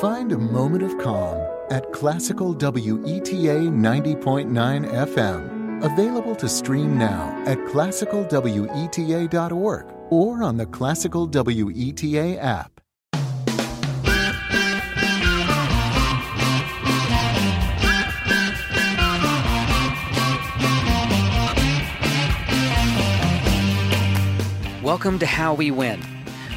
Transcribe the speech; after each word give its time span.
Find 0.00 0.32
a 0.32 0.36
moment 0.36 0.82
of 0.82 0.98
calm 0.98 1.40
at 1.70 1.90
Classical 1.90 2.54
WETA 2.54 3.70
90.9 3.70 4.92
FM. 4.92 5.82
Available 5.82 6.36
to 6.36 6.50
stream 6.50 6.98
now 6.98 7.42
at 7.46 7.56
classicalweta.org 7.56 9.86
or 10.10 10.42
on 10.42 10.58
the 10.58 10.66
Classical 10.66 11.26
WETA 11.26 12.36
app. 12.38 12.78
Welcome 24.82 25.18
to 25.20 25.26
How 25.26 25.54
We 25.54 25.70
Win. 25.70 26.15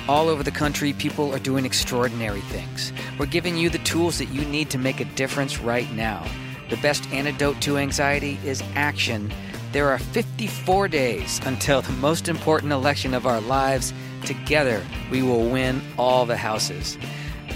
All 0.10 0.28
over 0.28 0.41
the 0.41 0.50
country, 0.50 0.94
people 0.94 1.36
are 1.36 1.39
doing 1.39 1.66
extraordinary 1.66 2.41
things. 2.41 2.91
We're 3.20 3.28
giving 3.28 3.58
you 3.58 3.70
the 3.70 3.77
tools 3.77 4.17
that 4.17 4.30
you 4.30 4.44
need 4.44 4.72
to 4.72 4.80
make 4.80 5.00
a 5.00 5.05
difference 5.05 5.59
right 5.59 5.88
now. 5.94 6.26
The 6.72 6.77
best 6.77 7.08
antidote 7.13 7.62
to 7.62 7.77
anxiety 7.77 8.40
is 8.44 8.64
action. 8.73 9.31
There 9.72 9.88
are 9.88 10.00
54 10.00 10.88
days 10.88 11.40
until 11.45 11.84
the 11.84 11.91
most 11.91 12.27
important 12.27 12.72
election 12.72 13.14
of 13.14 13.27
our 13.27 13.40
lives. 13.40 13.94
Together, 14.26 14.84
we 15.12 15.22
will 15.22 15.48
win 15.48 15.80
all 15.95 16.26
the 16.26 16.38
houses. 16.38 16.98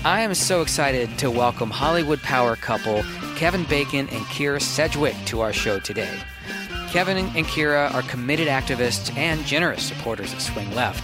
I 0.06 0.22
am 0.22 0.36
so 0.36 0.62
excited 0.62 1.18
to 1.18 1.32
welcome 1.32 1.72
Hollywood 1.72 2.22
power 2.22 2.56
couple 2.56 3.02
Kevin 3.36 3.64
Bacon 3.64 4.08
and 4.10 4.26
Kyra 4.26 4.62
Sedgwick 4.62 5.16
to 5.26 5.42
our 5.42 5.54
show 5.54 5.80
today. 5.80 6.20
Kevin 6.92 7.18
and 7.18 7.48
Kyra 7.48 7.92
are 7.96 8.04
committed 8.04 8.48
activists 8.48 9.12
and 9.18 9.44
generous 9.44 9.82
supporters 9.82 10.32
of 10.34 10.40
Swing 10.40 10.72
Left. 10.76 11.04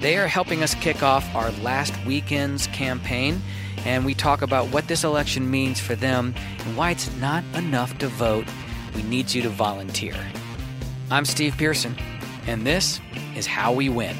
They 0.00 0.16
are 0.16 0.26
helping 0.26 0.62
us 0.62 0.74
kick 0.74 1.02
off 1.02 1.34
our 1.34 1.50
last 1.62 1.92
weekend's 2.06 2.66
campaign, 2.68 3.42
and 3.84 4.06
we 4.06 4.14
talk 4.14 4.40
about 4.40 4.68
what 4.68 4.88
this 4.88 5.04
election 5.04 5.50
means 5.50 5.78
for 5.78 5.94
them 5.94 6.34
and 6.64 6.74
why 6.74 6.92
it's 6.92 7.14
not 7.16 7.44
enough 7.54 7.98
to 7.98 8.08
vote. 8.08 8.46
We 8.94 9.02
need 9.02 9.34
you 9.34 9.42
to 9.42 9.50
volunteer. 9.50 10.16
I'm 11.10 11.26
Steve 11.26 11.54
Pearson, 11.58 11.96
and 12.46 12.66
this 12.66 12.98
is 13.36 13.46
How 13.46 13.74
We 13.74 13.90
Win. 13.90 14.16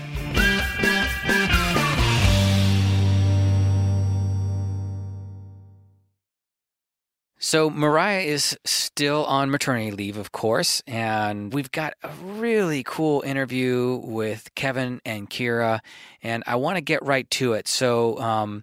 So, 7.51 7.69
Mariah 7.69 8.21
is 8.21 8.57
still 8.65 9.25
on 9.25 9.51
maternity 9.51 9.91
leave, 9.91 10.17
of 10.17 10.31
course, 10.31 10.85
and 10.87 11.53
we've 11.53 11.73
got 11.73 11.95
a 12.05 12.11
really 12.23 12.85
cool 12.85 13.23
interview 13.23 14.01
with 14.05 14.55
Kevin 14.55 15.01
and 15.05 15.29
Kyra, 15.29 15.81
and 16.23 16.45
I 16.47 16.55
want 16.55 16.77
to 16.77 16.81
get 16.81 17.05
right 17.05 17.29
to 17.31 17.55
it. 17.55 17.67
So, 17.67 18.21
um, 18.21 18.63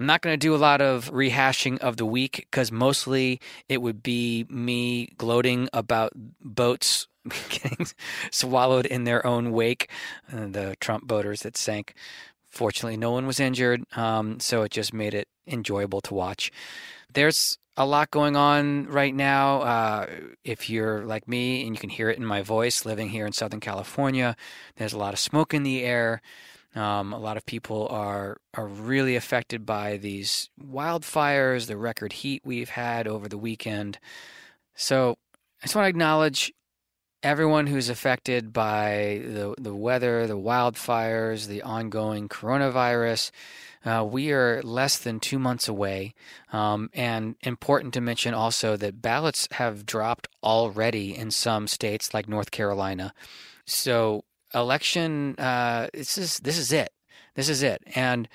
I'm 0.00 0.06
not 0.06 0.20
going 0.20 0.32
to 0.32 0.36
do 0.36 0.52
a 0.52 0.58
lot 0.58 0.80
of 0.80 1.12
rehashing 1.12 1.78
of 1.78 1.96
the 1.96 2.06
week 2.06 2.48
because 2.50 2.72
mostly 2.72 3.40
it 3.68 3.80
would 3.80 4.02
be 4.02 4.46
me 4.48 5.12
gloating 5.16 5.68
about 5.72 6.10
boats 6.40 7.06
getting 7.50 7.86
swallowed 8.32 8.86
in 8.86 9.04
their 9.04 9.24
own 9.24 9.52
wake, 9.52 9.88
uh, 10.32 10.46
the 10.48 10.74
Trump 10.80 11.06
boaters 11.06 11.42
that 11.42 11.56
sank. 11.56 11.94
Fortunately, 12.50 12.96
no 12.96 13.12
one 13.12 13.28
was 13.28 13.38
injured, 13.38 13.84
um, 13.96 14.40
so 14.40 14.62
it 14.62 14.72
just 14.72 14.92
made 14.92 15.14
it 15.14 15.28
enjoyable 15.46 16.00
to 16.00 16.14
watch. 16.14 16.50
There's 17.14 17.58
a 17.76 17.86
lot 17.86 18.10
going 18.10 18.36
on 18.36 18.86
right 18.86 19.14
now. 19.14 19.62
Uh, 19.62 20.06
if 20.44 20.70
you're 20.70 21.04
like 21.04 21.26
me 21.26 21.66
and 21.66 21.74
you 21.74 21.80
can 21.80 21.90
hear 21.90 22.10
it 22.10 22.18
in 22.18 22.24
my 22.24 22.42
voice, 22.42 22.84
living 22.84 23.08
here 23.08 23.26
in 23.26 23.32
Southern 23.32 23.60
California, 23.60 24.36
there's 24.76 24.92
a 24.92 24.98
lot 24.98 25.14
of 25.14 25.18
smoke 25.18 25.54
in 25.54 25.62
the 25.62 25.82
air. 25.82 26.20
Um, 26.74 27.12
a 27.12 27.18
lot 27.18 27.36
of 27.36 27.46
people 27.46 27.86
are 27.88 28.38
are 28.54 28.66
really 28.66 29.14
affected 29.14 29.64
by 29.64 29.96
these 29.96 30.50
wildfires, 30.60 31.66
the 31.66 31.76
record 31.76 32.12
heat 32.12 32.42
we've 32.44 32.70
had 32.70 33.06
over 33.06 33.28
the 33.28 33.38
weekend. 33.38 33.98
So 34.74 35.16
I 35.62 35.66
just 35.66 35.76
want 35.76 35.84
to 35.86 35.90
acknowledge 35.90 36.52
everyone 37.22 37.68
who's 37.68 37.88
affected 37.88 38.52
by 38.52 39.22
the 39.24 39.54
the 39.56 39.74
weather, 39.74 40.26
the 40.26 40.36
wildfires, 40.36 41.46
the 41.46 41.62
ongoing 41.62 42.28
coronavirus. 42.28 43.30
Uh, 43.84 44.04
we 44.08 44.32
are 44.32 44.62
less 44.62 44.98
than 44.98 45.20
two 45.20 45.38
months 45.38 45.68
away. 45.68 46.14
Um, 46.52 46.90
and 46.94 47.36
important 47.42 47.94
to 47.94 48.00
mention 48.00 48.34
also 48.34 48.76
that 48.76 49.02
ballots 49.02 49.48
have 49.52 49.84
dropped 49.84 50.28
already 50.42 51.16
in 51.16 51.30
some 51.30 51.66
states 51.66 52.14
like 52.14 52.28
North 52.28 52.50
Carolina. 52.50 53.12
So 53.66 54.24
election, 54.54 55.34
uh, 55.38 55.88
this 55.92 56.16
is 56.16 56.38
this 56.38 56.58
is 56.58 56.72
it. 56.72 56.90
This 57.34 57.48
is 57.48 57.62
it. 57.62 57.82
And 57.94 58.28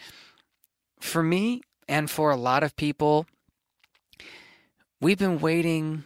for 1.00 1.24
me 1.24 1.62
and 1.88 2.10
for 2.10 2.32
a 2.32 2.36
lot 2.36 2.64
of 2.64 2.76
people, 2.76 3.26
we've 5.02 5.18
been 5.18 5.40
waiting 5.40 6.04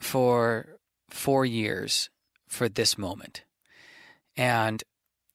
for 0.00 0.78
four 1.08 1.44
years 1.44 2.10
for 2.48 2.68
this 2.68 2.98
moment. 2.98 3.44
And 4.36 4.82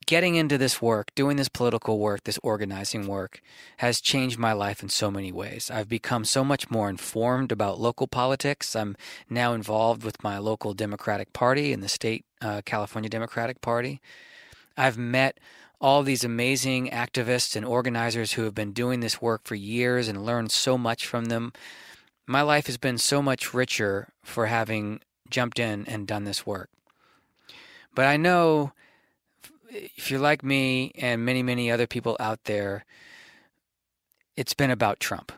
getting 0.07 0.35
into 0.35 0.57
this 0.57 0.81
work, 0.81 1.13
doing 1.13 1.37
this 1.37 1.49
political 1.49 1.99
work, 1.99 2.23
this 2.23 2.39
organizing 2.41 3.07
work, 3.07 3.41
has 3.77 4.01
changed 4.01 4.39
my 4.39 4.53
life 4.53 4.81
in 4.81 4.89
so 4.89 5.11
many 5.11 5.31
ways. 5.31 5.69
I've 5.69 5.89
become 5.89 6.25
so 6.25 6.43
much 6.43 6.71
more 6.71 6.89
informed 6.89 7.51
about 7.51 7.79
local 7.79 8.07
politics. 8.07 8.75
I'm 8.75 8.95
now 9.29 9.53
involved 9.53 10.03
with 10.03 10.23
my 10.23 10.37
local 10.39 10.73
Democratic 10.73 11.33
Party 11.33 11.73
and 11.73 11.83
the 11.83 11.89
state 11.89 12.25
uh, 12.41 12.61
California 12.65 13.09
Democratic 13.09 13.61
Party. 13.61 14.01
I've 14.77 14.97
met 14.97 15.39
all 15.79 16.03
these 16.03 16.23
amazing 16.23 16.89
activists 16.89 17.55
and 17.55 17.65
organizers 17.65 18.33
who 18.33 18.43
have 18.43 18.55
been 18.55 18.71
doing 18.71 19.01
this 19.01 19.21
work 19.21 19.41
for 19.43 19.55
years 19.55 20.07
and 20.07 20.25
learned 20.25 20.51
so 20.51 20.77
much 20.77 21.05
from 21.05 21.25
them. 21.25 21.51
My 22.25 22.41
life 22.41 22.67
has 22.67 22.77
been 22.77 22.97
so 22.97 23.21
much 23.21 23.53
richer 23.53 24.07
for 24.23 24.45
having 24.45 25.01
jumped 25.29 25.59
in 25.59 25.85
and 25.85 26.07
done 26.07 26.23
this 26.23 26.45
work. 26.45 26.69
But 27.93 28.05
I 28.05 28.15
know 28.15 28.71
if 29.69 30.09
you're 30.09 30.19
like 30.19 30.43
me 30.43 30.91
and 30.95 31.25
many, 31.25 31.43
many 31.43 31.71
other 31.71 31.87
people 31.87 32.17
out 32.19 32.43
there, 32.45 32.85
it's 34.35 34.53
been 34.53 34.71
about 34.71 34.99
Trump. 34.99 35.31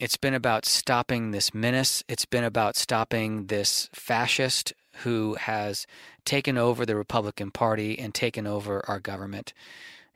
It's 0.00 0.16
been 0.16 0.34
about 0.34 0.66
stopping 0.66 1.30
this 1.30 1.54
menace. 1.54 2.02
It's 2.08 2.26
been 2.26 2.44
about 2.44 2.76
stopping 2.76 3.46
this 3.46 3.88
fascist 3.92 4.72
who 5.02 5.34
has 5.34 5.86
taken 6.24 6.58
over 6.58 6.84
the 6.84 6.96
Republican 6.96 7.50
Party 7.50 7.98
and 7.98 8.14
taken 8.14 8.46
over 8.46 8.84
our 8.88 9.00
government. 9.00 9.52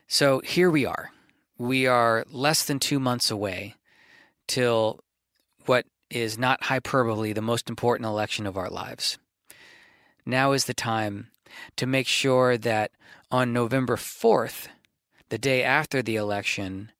So 0.07 0.41
here 0.41 0.71
we 0.71 0.85
are. 0.85 1.11
We 1.59 1.87
are 1.87 2.25
less 2.31 2.65
than 2.65 2.79
two 2.79 3.01
months 3.01 3.31
away 3.31 3.75
till 4.47 5.01
what 5.67 5.87
is 6.11 6.39
not 6.39 6.65
hyperbole 6.65 7.33
the 7.33 7.43
most 7.43 7.69
important 7.69 8.07
election 8.07 8.47
of 8.47 8.57
our 8.57 8.71
lives. 8.71 9.19
Now 10.25 10.53
is 10.53 10.65
the 10.65 10.75
time 10.75 11.29
to 11.77 11.87
make 11.87 12.07
sure 12.07 12.57
that 12.59 12.91
on 13.31 13.53
November 13.53 13.97
4th, 13.97 14.69
the 15.29 15.39
day 15.39 15.63
after 15.63 16.03
the 16.03 16.17
election, 16.17 16.93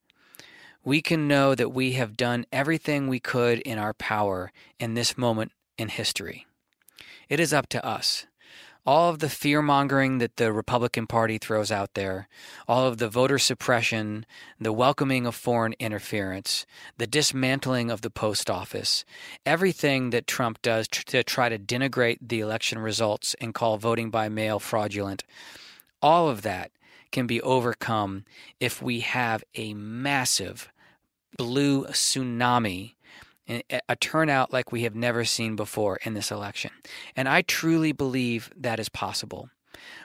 we 0.85 1.03
can 1.03 1.29
know 1.29 1.55
that 1.55 1.71
we 1.71 1.93
have 1.93 2.17
done 2.17 2.47
everything 2.53 3.09
we 3.09 3.21
could 3.21 3.61
in 3.61 3.79
our 3.79 3.95
power 3.95 4.53
in 4.79 4.95
this 4.95 5.19
moment 5.19 5.53
in 5.77 5.89
history. 5.89 6.47
It 7.29 7.41
is 7.41 7.53
up 7.53 7.69
to 7.71 7.85
us. 7.85 8.27
All 8.89 9.11
of 9.11 9.19
the 9.19 9.29
fear 9.29 9.61
mongering 9.61 10.17
that 10.17 10.39
the 10.39 10.51
Republican 10.51 11.07
Party 11.07 11.37
throws 11.37 11.71
out 11.71 11.93
there, 11.93 12.27
all 12.67 12.87
of 12.87 12.97
the 12.97 13.11
voter 13.11 13.39
suppression, 13.39 14.25
the 14.59 14.73
welcoming 14.73 15.27
of 15.27 15.35
foreign 15.35 15.75
interference, 15.79 16.65
the 16.97 17.07
dismantling 17.07 17.91
of 17.91 18.01
the 18.01 18.09
post 18.09 18.49
office, 18.49 19.05
everything 19.45 20.09
that 20.09 20.27
Trump 20.27 20.63
does 20.63 20.89
to 20.89 21.23
try 21.23 21.51
to 21.51 21.59
denigrate 21.59 22.17
the 22.23 22.41
election 22.41 22.79
results 22.79 23.37
and 23.43 23.53
call 23.53 23.77
voting 23.77 24.09
by 24.09 24.31
mail 24.31 24.59
fraudulent, 24.59 25.23
all 26.01 26.31
of 26.31 26.41
that 26.41 26.71
can 27.13 27.27
be 27.27 27.43
overcome 27.43 28.25
if 28.59 28.81
we 28.81 29.01
have 29.01 29.45
a 29.55 29.75
massive 29.75 30.71
blue 31.37 31.85
tsunami 31.89 32.95
a 33.49 33.97
turnout 33.97 34.53
like 34.53 34.73
we 34.73 34.83
have 34.83 34.95
never 34.95 35.25
seen 35.25 35.57
before 35.57 35.99
in 36.05 36.15
this 36.15 36.31
election. 36.31 36.71
And 37.17 37.29
I 37.29 37.43
truly 37.43 37.93
believe 37.93 38.51
that 38.57 38.79
is 38.79 38.89
possible. 38.89 39.51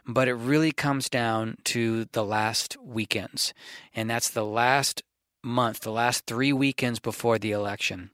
But 0.06 0.28
it 0.28 0.36
really 0.36 0.72
comes 0.72 1.10
down 1.10 1.58
to 1.66 2.06
the 2.12 2.24
last 2.24 2.78
weekends. 2.82 3.54
And 3.96 4.10
that's 4.10 4.30
the 4.30 4.46
last 4.46 5.02
month, 5.44 5.82
the 5.82 5.92
last 5.92 6.26
three 6.26 6.54
weekends 6.54 7.00
before 7.00 7.38
the 7.38 7.52
election, 7.52 8.12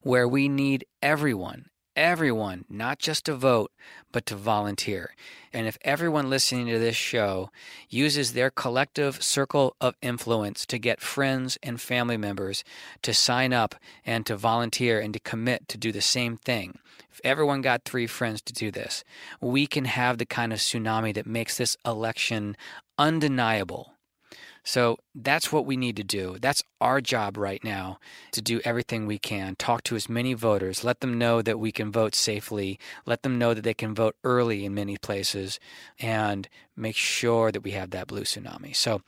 where 0.00 0.26
we 0.26 0.48
need 0.48 0.86
everyone, 1.02 1.66
everyone, 1.96 2.64
not 2.68 2.98
just 2.98 3.24
to 3.26 3.34
vote, 3.34 3.72
but 4.12 4.26
to 4.26 4.36
volunteer. 4.36 5.14
And 5.52 5.66
if 5.66 5.78
everyone 5.82 6.30
listening 6.30 6.66
to 6.66 6.78
this 6.78 6.96
show 6.96 7.50
uses 7.88 8.32
their 8.32 8.50
collective 8.50 9.22
circle 9.22 9.76
of 9.80 9.94
influence 10.02 10.66
to 10.66 10.78
get 10.78 11.00
friends 11.00 11.58
and 11.62 11.80
family 11.80 12.16
members 12.16 12.64
to 13.02 13.14
sign 13.14 13.52
up 13.52 13.74
and 14.04 14.26
to 14.26 14.36
volunteer 14.36 15.00
and 15.00 15.14
to 15.14 15.20
commit 15.20 15.68
to 15.68 15.78
do 15.78 15.92
the 15.92 16.00
same 16.00 16.36
thing, 16.36 16.78
if 17.12 17.20
everyone 17.22 17.62
got 17.62 17.84
three 17.84 18.06
friends 18.06 18.42
to 18.42 18.52
do 18.52 18.70
this, 18.70 19.04
we 19.40 19.66
can 19.66 19.84
have 19.84 20.18
the 20.18 20.26
kind 20.26 20.52
of 20.52 20.58
tsunami 20.58 21.14
that 21.14 21.26
makes 21.26 21.56
this 21.56 21.76
election 21.86 22.56
undeniable. 22.98 23.93
So 24.64 24.98
that's 25.14 25.52
what 25.52 25.66
we 25.66 25.76
need 25.76 25.96
to 25.96 26.02
do. 26.02 26.38
That's 26.40 26.62
our 26.80 27.02
job 27.02 27.36
right 27.36 27.62
now 27.62 27.98
to 28.32 28.40
do 28.40 28.60
everything 28.64 29.06
we 29.06 29.18
can. 29.18 29.56
Talk 29.56 29.82
to 29.84 29.96
as 29.96 30.08
many 30.08 30.32
voters, 30.32 30.82
let 30.82 31.00
them 31.00 31.18
know 31.18 31.42
that 31.42 31.58
we 31.58 31.70
can 31.70 31.92
vote 31.92 32.14
safely, 32.14 32.78
let 33.04 33.22
them 33.22 33.38
know 33.38 33.52
that 33.52 33.62
they 33.62 33.74
can 33.74 33.94
vote 33.94 34.16
early 34.24 34.64
in 34.64 34.74
many 34.74 34.96
places, 34.96 35.60
and 36.00 36.48
make 36.76 36.96
sure 36.96 37.52
that 37.52 37.62
we 37.62 37.72
have 37.72 37.90
that 37.90 38.06
blue 38.06 38.22
tsunami. 38.22 38.74
So 38.74 39.02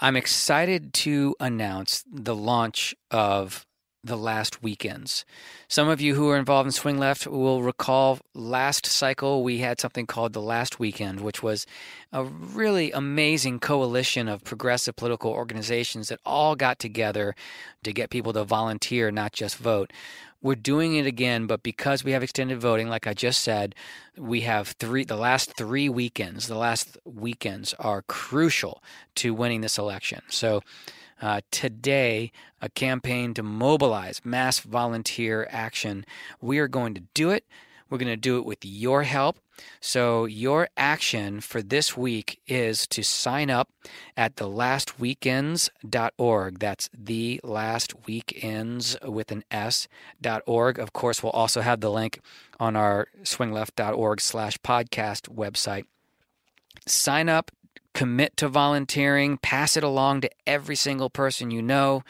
I'm 0.00 0.16
excited 0.16 0.92
to 0.94 1.34
announce 1.40 2.04
the 2.10 2.36
launch 2.36 2.94
of 3.10 3.66
the 4.06 4.16
last 4.16 4.62
weekends. 4.62 5.24
Some 5.68 5.88
of 5.88 6.00
you 6.00 6.14
who 6.14 6.28
are 6.30 6.36
involved 6.36 6.66
in 6.66 6.72
Swing 6.72 6.98
Left 6.98 7.26
will 7.26 7.62
recall 7.62 8.18
last 8.34 8.86
cycle 8.86 9.42
we 9.42 9.58
had 9.58 9.80
something 9.80 10.06
called 10.06 10.32
the 10.32 10.40
Last 10.40 10.78
Weekend, 10.78 11.20
which 11.20 11.42
was 11.42 11.66
a 12.12 12.24
really 12.24 12.92
amazing 12.92 13.60
coalition 13.60 14.28
of 14.28 14.44
progressive 14.44 14.96
political 14.96 15.30
organizations 15.30 16.08
that 16.08 16.20
all 16.24 16.56
got 16.56 16.78
together 16.78 17.34
to 17.82 17.92
get 17.92 18.10
people 18.10 18.32
to 18.32 18.44
volunteer, 18.44 19.10
not 19.10 19.32
just 19.32 19.56
vote. 19.56 19.92
We're 20.42 20.54
doing 20.54 20.96
it 20.96 21.06
again, 21.06 21.46
but 21.46 21.62
because 21.62 22.04
we 22.04 22.12
have 22.12 22.22
extended 22.22 22.60
voting, 22.60 22.88
like 22.88 23.06
I 23.06 23.14
just 23.14 23.42
said, 23.42 23.74
we 24.16 24.42
have 24.42 24.68
three. 24.68 25.04
The 25.04 25.16
last 25.16 25.56
three 25.56 25.88
weekends, 25.88 26.46
the 26.46 26.58
last 26.58 26.96
weekends 27.04 27.74
are 27.74 28.02
crucial 28.02 28.82
to 29.16 29.34
winning 29.34 29.62
this 29.62 29.78
election. 29.78 30.22
So 30.28 30.62
uh, 31.20 31.40
today 31.50 32.30
a 32.60 32.68
campaign 32.68 33.34
to 33.34 33.42
mobilize 33.42 34.20
mass 34.24 34.60
volunteer 34.60 35.48
action. 35.50 36.06
We 36.40 36.58
are 36.58 36.68
going 36.68 36.94
to 36.94 37.02
do 37.14 37.30
it. 37.30 37.44
We're 37.88 37.98
going 37.98 38.08
to 38.08 38.16
do 38.16 38.38
it 38.38 38.44
with 38.44 38.64
your 38.64 39.04
help. 39.04 39.38
So, 39.80 40.24
your 40.24 40.68
action 40.76 41.40
for 41.40 41.62
this 41.62 41.96
week 41.96 42.40
is 42.46 42.86
to 42.88 43.02
sign 43.02 43.48
up 43.48 43.70
at 44.16 44.36
thelastweekends.org. 44.36 46.58
That's 46.58 46.90
the 46.92 47.40
last 47.42 48.06
weekends 48.06 48.98
with 49.02 49.30
an 49.30 49.44
S.org. 49.50 50.78
Of 50.78 50.92
course, 50.92 51.22
we'll 51.22 51.32
also 51.32 51.62
have 51.62 51.80
the 51.80 51.90
link 51.90 52.20
on 52.58 52.76
our 52.76 53.08
swingleft.org 53.22 54.20
slash 54.20 54.58
podcast 54.58 55.34
website. 55.34 55.86
Sign 56.86 57.30
up 57.30 57.50
commit 57.96 58.36
to 58.36 58.46
volunteering, 58.46 59.38
pass 59.38 59.74
it 59.74 59.82
along 59.82 60.20
to 60.20 60.30
every 60.46 60.76
single 60.76 61.08
person 61.08 61.50
you 61.50 61.62
know. 61.62 62.04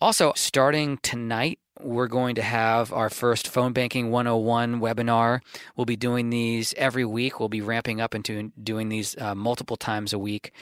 Also, 0.00 0.32
starting 0.34 0.98
tonight, 0.98 1.60
we're 1.80 2.08
going 2.08 2.34
to 2.34 2.42
have 2.42 2.92
our 2.92 3.08
first 3.08 3.46
phone 3.46 3.72
banking 3.72 4.10
101 4.10 4.80
webinar. 4.80 5.40
We'll 5.76 5.84
be 5.84 5.94
doing 5.94 6.30
these 6.30 6.74
every 6.76 7.04
week. 7.04 7.38
We'll 7.38 7.48
be 7.48 7.60
ramping 7.60 8.00
up 8.00 8.16
into 8.16 8.50
doing 8.60 8.88
these 8.88 9.16
uh, 9.16 9.36
multiple 9.36 9.76
times 9.76 10.12
a 10.12 10.18
week 10.18 10.52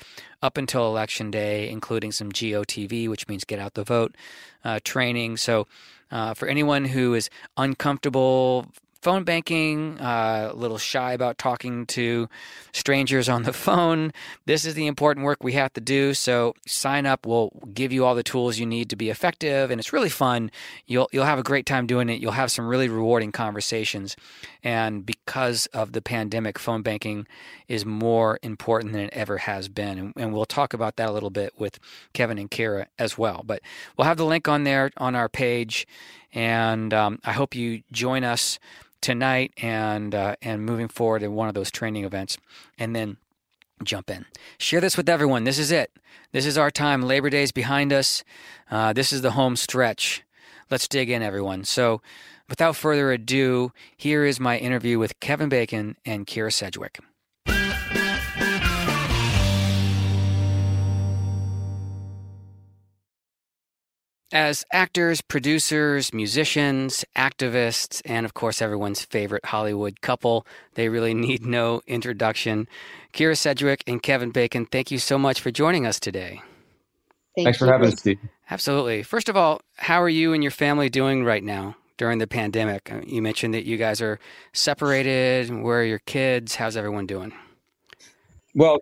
up 0.42 0.58
until 0.58 0.86
election 0.86 1.30
day, 1.30 1.70
including 1.70 2.12
some 2.12 2.30
GOTV, 2.30 3.08
which 3.08 3.26
means 3.28 3.44
get 3.44 3.58
out 3.58 3.74
the 3.74 3.82
vote 3.82 4.14
uh, 4.62 4.80
training. 4.84 5.38
So, 5.38 5.66
uh, 6.10 6.34
for 6.34 6.48
anyone 6.48 6.84
who 6.84 7.14
is 7.14 7.30
uncomfortable 7.56 8.66
phone 9.06 9.22
banking, 9.22 10.00
uh, 10.00 10.50
a 10.52 10.56
little 10.56 10.78
shy 10.78 11.12
about 11.12 11.38
talking 11.38 11.86
to 11.86 12.28
strangers 12.72 13.28
on 13.28 13.44
the 13.44 13.52
phone. 13.52 14.12
This 14.46 14.64
is 14.64 14.74
the 14.74 14.88
important 14.88 15.24
work 15.24 15.44
we 15.44 15.52
have 15.52 15.72
to 15.74 15.80
do. 15.80 16.12
So 16.12 16.56
sign 16.66 17.06
up. 17.06 17.24
We'll 17.24 17.52
give 17.72 17.92
you 17.92 18.04
all 18.04 18.16
the 18.16 18.24
tools 18.24 18.58
you 18.58 18.66
need 18.66 18.90
to 18.90 18.96
be 18.96 19.08
effective, 19.08 19.70
and 19.70 19.78
it's 19.78 19.92
really 19.92 20.08
fun. 20.08 20.50
You'll 20.86 21.08
you'll 21.12 21.24
have 21.24 21.38
a 21.38 21.44
great 21.44 21.66
time 21.66 21.86
doing 21.86 22.08
it. 22.08 22.20
You'll 22.20 22.32
have 22.32 22.50
some 22.50 22.66
really 22.66 22.88
rewarding 22.88 23.30
conversations, 23.30 24.16
and 24.64 25.06
because 25.06 25.66
of 25.66 25.92
the 25.92 26.02
pandemic, 26.02 26.58
phone 26.58 26.82
banking 26.82 27.28
is 27.68 27.86
more 27.86 28.40
important 28.42 28.92
than 28.92 29.02
it 29.02 29.10
ever 29.12 29.38
has 29.38 29.68
been. 29.68 29.98
And, 29.98 30.12
and 30.16 30.34
we'll 30.34 30.46
talk 30.46 30.74
about 30.74 30.96
that 30.96 31.08
a 31.08 31.12
little 31.12 31.30
bit 31.30 31.52
with 31.56 31.78
Kevin 32.12 32.38
and 32.38 32.50
Kara 32.50 32.88
as 32.98 33.16
well. 33.16 33.44
But 33.46 33.60
we'll 33.96 34.08
have 34.08 34.16
the 34.16 34.26
link 34.26 34.48
on 34.48 34.64
there 34.64 34.90
on 34.96 35.14
our 35.14 35.28
page, 35.28 35.86
and 36.36 36.92
um, 36.92 37.18
I 37.24 37.32
hope 37.32 37.56
you 37.56 37.82
join 37.90 38.22
us 38.22 38.58
tonight 39.00 39.52
and 39.56 40.14
uh, 40.14 40.36
and 40.42 40.64
moving 40.64 40.86
forward 40.86 41.22
in 41.22 41.34
one 41.34 41.48
of 41.48 41.54
those 41.54 41.70
training 41.70 42.04
events, 42.04 42.36
and 42.78 42.94
then 42.94 43.16
jump 43.82 44.10
in. 44.10 44.26
Share 44.58 44.80
this 44.80 44.96
with 44.96 45.08
everyone. 45.08 45.44
This 45.44 45.58
is 45.58 45.72
it. 45.72 45.90
This 46.32 46.44
is 46.44 46.58
our 46.58 46.70
time. 46.70 47.02
Labor 47.02 47.30
Day 47.30 47.42
is 47.42 47.52
behind 47.52 47.92
us. 47.92 48.22
Uh, 48.70 48.92
this 48.92 49.12
is 49.12 49.22
the 49.22 49.32
home 49.32 49.56
stretch. 49.56 50.22
Let's 50.70 50.86
dig 50.86 51.08
in, 51.08 51.22
everyone. 51.22 51.64
So, 51.64 52.02
without 52.48 52.76
further 52.76 53.12
ado, 53.12 53.72
here 53.96 54.24
is 54.24 54.38
my 54.38 54.58
interview 54.58 54.98
with 54.98 55.18
Kevin 55.20 55.48
Bacon 55.48 55.96
and 56.04 56.26
Kyra 56.26 56.52
Sedgwick. 56.52 56.98
As 64.32 64.64
actors, 64.72 65.20
producers, 65.20 66.12
musicians, 66.12 67.04
activists, 67.14 68.02
and 68.04 68.26
of 68.26 68.34
course 68.34 68.60
everyone's 68.60 69.04
favorite 69.04 69.44
Hollywood 69.44 70.00
couple, 70.00 70.44
they 70.74 70.88
really 70.88 71.14
need 71.26 71.46
no 71.46 71.80
introduction. 71.86 72.68
Kyra 73.12 73.36
Sedgwick 73.36 73.84
and 73.86 74.02
Kevin 74.02 74.30
Bacon, 74.30 74.66
thank 74.66 74.90
you 74.90 74.98
so 74.98 75.16
much 75.16 75.40
for 75.40 75.52
joining 75.52 75.86
us 75.86 76.00
today. 76.00 76.42
Thank 77.36 77.46
Thanks 77.46 77.60
you. 77.60 77.66
for 77.66 77.72
having 77.72 77.92
us, 77.92 78.00
Steve. 78.00 78.18
Absolutely. 78.50 79.02
First 79.02 79.28
of 79.28 79.36
all, 79.36 79.60
how 79.76 80.02
are 80.02 80.08
you 80.08 80.32
and 80.32 80.42
your 80.42 80.50
family 80.50 80.88
doing 80.88 81.24
right 81.24 81.44
now 81.44 81.76
during 81.96 82.18
the 82.18 82.26
pandemic? 82.26 82.90
Uh, 82.90 83.02
you 83.04 83.22
mentioned 83.22 83.54
that 83.54 83.64
you 83.64 83.76
guys 83.76 84.00
are 84.00 84.18
separated. 84.52 85.54
Where 85.54 85.80
are 85.80 85.84
your 85.84 85.98
kids? 86.00 86.56
How's 86.56 86.76
everyone 86.76 87.06
doing? 87.06 87.32
Well, 88.54 88.78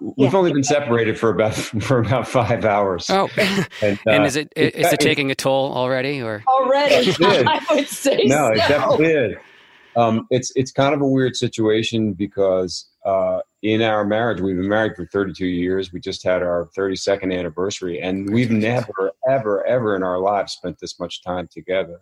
We've 0.00 0.32
yeah. 0.32 0.38
only 0.38 0.52
been 0.52 0.64
separated 0.64 1.18
for 1.18 1.30
about 1.30 1.54
for 1.82 1.98
about 1.98 2.28
five 2.28 2.64
hours. 2.64 3.08
Oh, 3.10 3.28
and, 3.36 3.98
uh, 4.06 4.10
and 4.10 4.24
is 4.24 4.36
it 4.36 4.52
is 4.56 4.86
it, 4.86 4.92
it 4.94 5.00
taking 5.00 5.30
a 5.30 5.34
toll 5.34 5.72
already, 5.72 6.22
or 6.22 6.42
already? 6.46 7.14
I 7.22 7.64
would 7.70 7.88
say 7.88 8.22
no. 8.24 8.48
So. 8.48 8.52
It 8.52 8.56
definitely 8.56 9.06
did. 9.06 9.36
Um, 9.96 10.26
it's 10.30 10.52
it's 10.54 10.72
kind 10.72 10.94
of 10.94 11.00
a 11.00 11.06
weird 11.06 11.36
situation 11.36 12.12
because 12.12 12.86
uh, 13.04 13.40
in 13.62 13.80
our 13.80 14.04
marriage, 14.04 14.40
we've 14.40 14.56
been 14.56 14.68
married 14.68 14.94
for 14.94 15.06
32 15.06 15.46
years. 15.46 15.92
We 15.92 16.00
just 16.00 16.22
had 16.22 16.42
our 16.42 16.68
32nd 16.76 17.36
anniversary, 17.36 18.00
and 18.00 18.28
we've 18.30 18.50
never, 18.50 19.12
ever, 19.28 19.66
ever 19.66 19.96
in 19.96 20.02
our 20.02 20.18
lives 20.18 20.52
spent 20.52 20.78
this 20.80 21.00
much 21.00 21.22
time 21.22 21.48
together, 21.50 22.00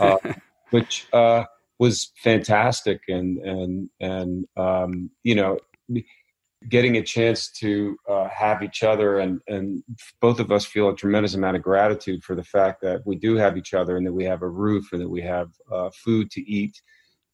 uh, 0.00 0.16
which 0.70 1.06
uh, 1.12 1.44
was 1.78 2.10
fantastic. 2.16 3.02
And 3.08 3.38
and 3.38 3.90
and 4.00 4.46
um, 4.56 5.10
you 5.22 5.36
know 5.36 5.58
getting 6.68 6.96
a 6.96 7.02
chance 7.02 7.50
to 7.50 7.96
uh, 8.08 8.28
have 8.28 8.62
each 8.62 8.82
other 8.82 9.18
and 9.18 9.40
and 9.48 9.82
both 10.20 10.40
of 10.40 10.50
us 10.50 10.64
feel 10.64 10.88
a 10.88 10.96
tremendous 10.96 11.34
amount 11.34 11.56
of 11.56 11.62
gratitude 11.62 12.22
for 12.22 12.34
the 12.34 12.44
fact 12.44 12.80
that 12.82 13.00
we 13.06 13.16
do 13.16 13.36
have 13.36 13.56
each 13.56 13.74
other 13.74 13.96
and 13.96 14.06
that 14.06 14.12
we 14.12 14.24
have 14.24 14.42
a 14.42 14.48
roof 14.48 14.92
and 14.92 15.00
that 15.00 15.08
we 15.08 15.22
have 15.22 15.48
uh, 15.70 15.90
food 16.04 16.30
to 16.30 16.40
eat 16.50 16.80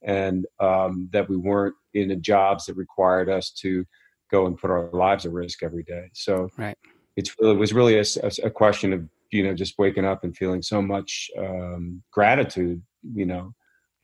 and 0.02 0.46
um, 0.60 1.08
that 1.12 1.28
we 1.28 1.36
weren't 1.36 1.74
in 1.94 2.20
jobs 2.22 2.66
that 2.66 2.76
required 2.76 3.28
us 3.28 3.50
to 3.50 3.84
go 4.30 4.46
and 4.46 4.58
put 4.58 4.70
our 4.70 4.90
lives 4.92 5.26
at 5.26 5.32
risk 5.32 5.62
every 5.62 5.82
day. 5.82 6.08
So 6.12 6.48
right. 6.56 6.76
it's 7.16 7.34
really, 7.40 7.54
it 7.54 7.58
was 7.58 7.72
really 7.72 7.98
a, 7.98 8.04
a, 8.44 8.50
question 8.50 8.92
of 8.92 9.08
you 9.30 9.42
know 9.42 9.54
just 9.54 9.78
waking 9.78 10.04
up 10.04 10.24
and 10.24 10.36
feeling 10.36 10.62
so 10.62 10.80
much 10.80 11.30
um, 11.38 12.02
gratitude 12.12 12.82
you 13.14 13.26
know 13.26 13.52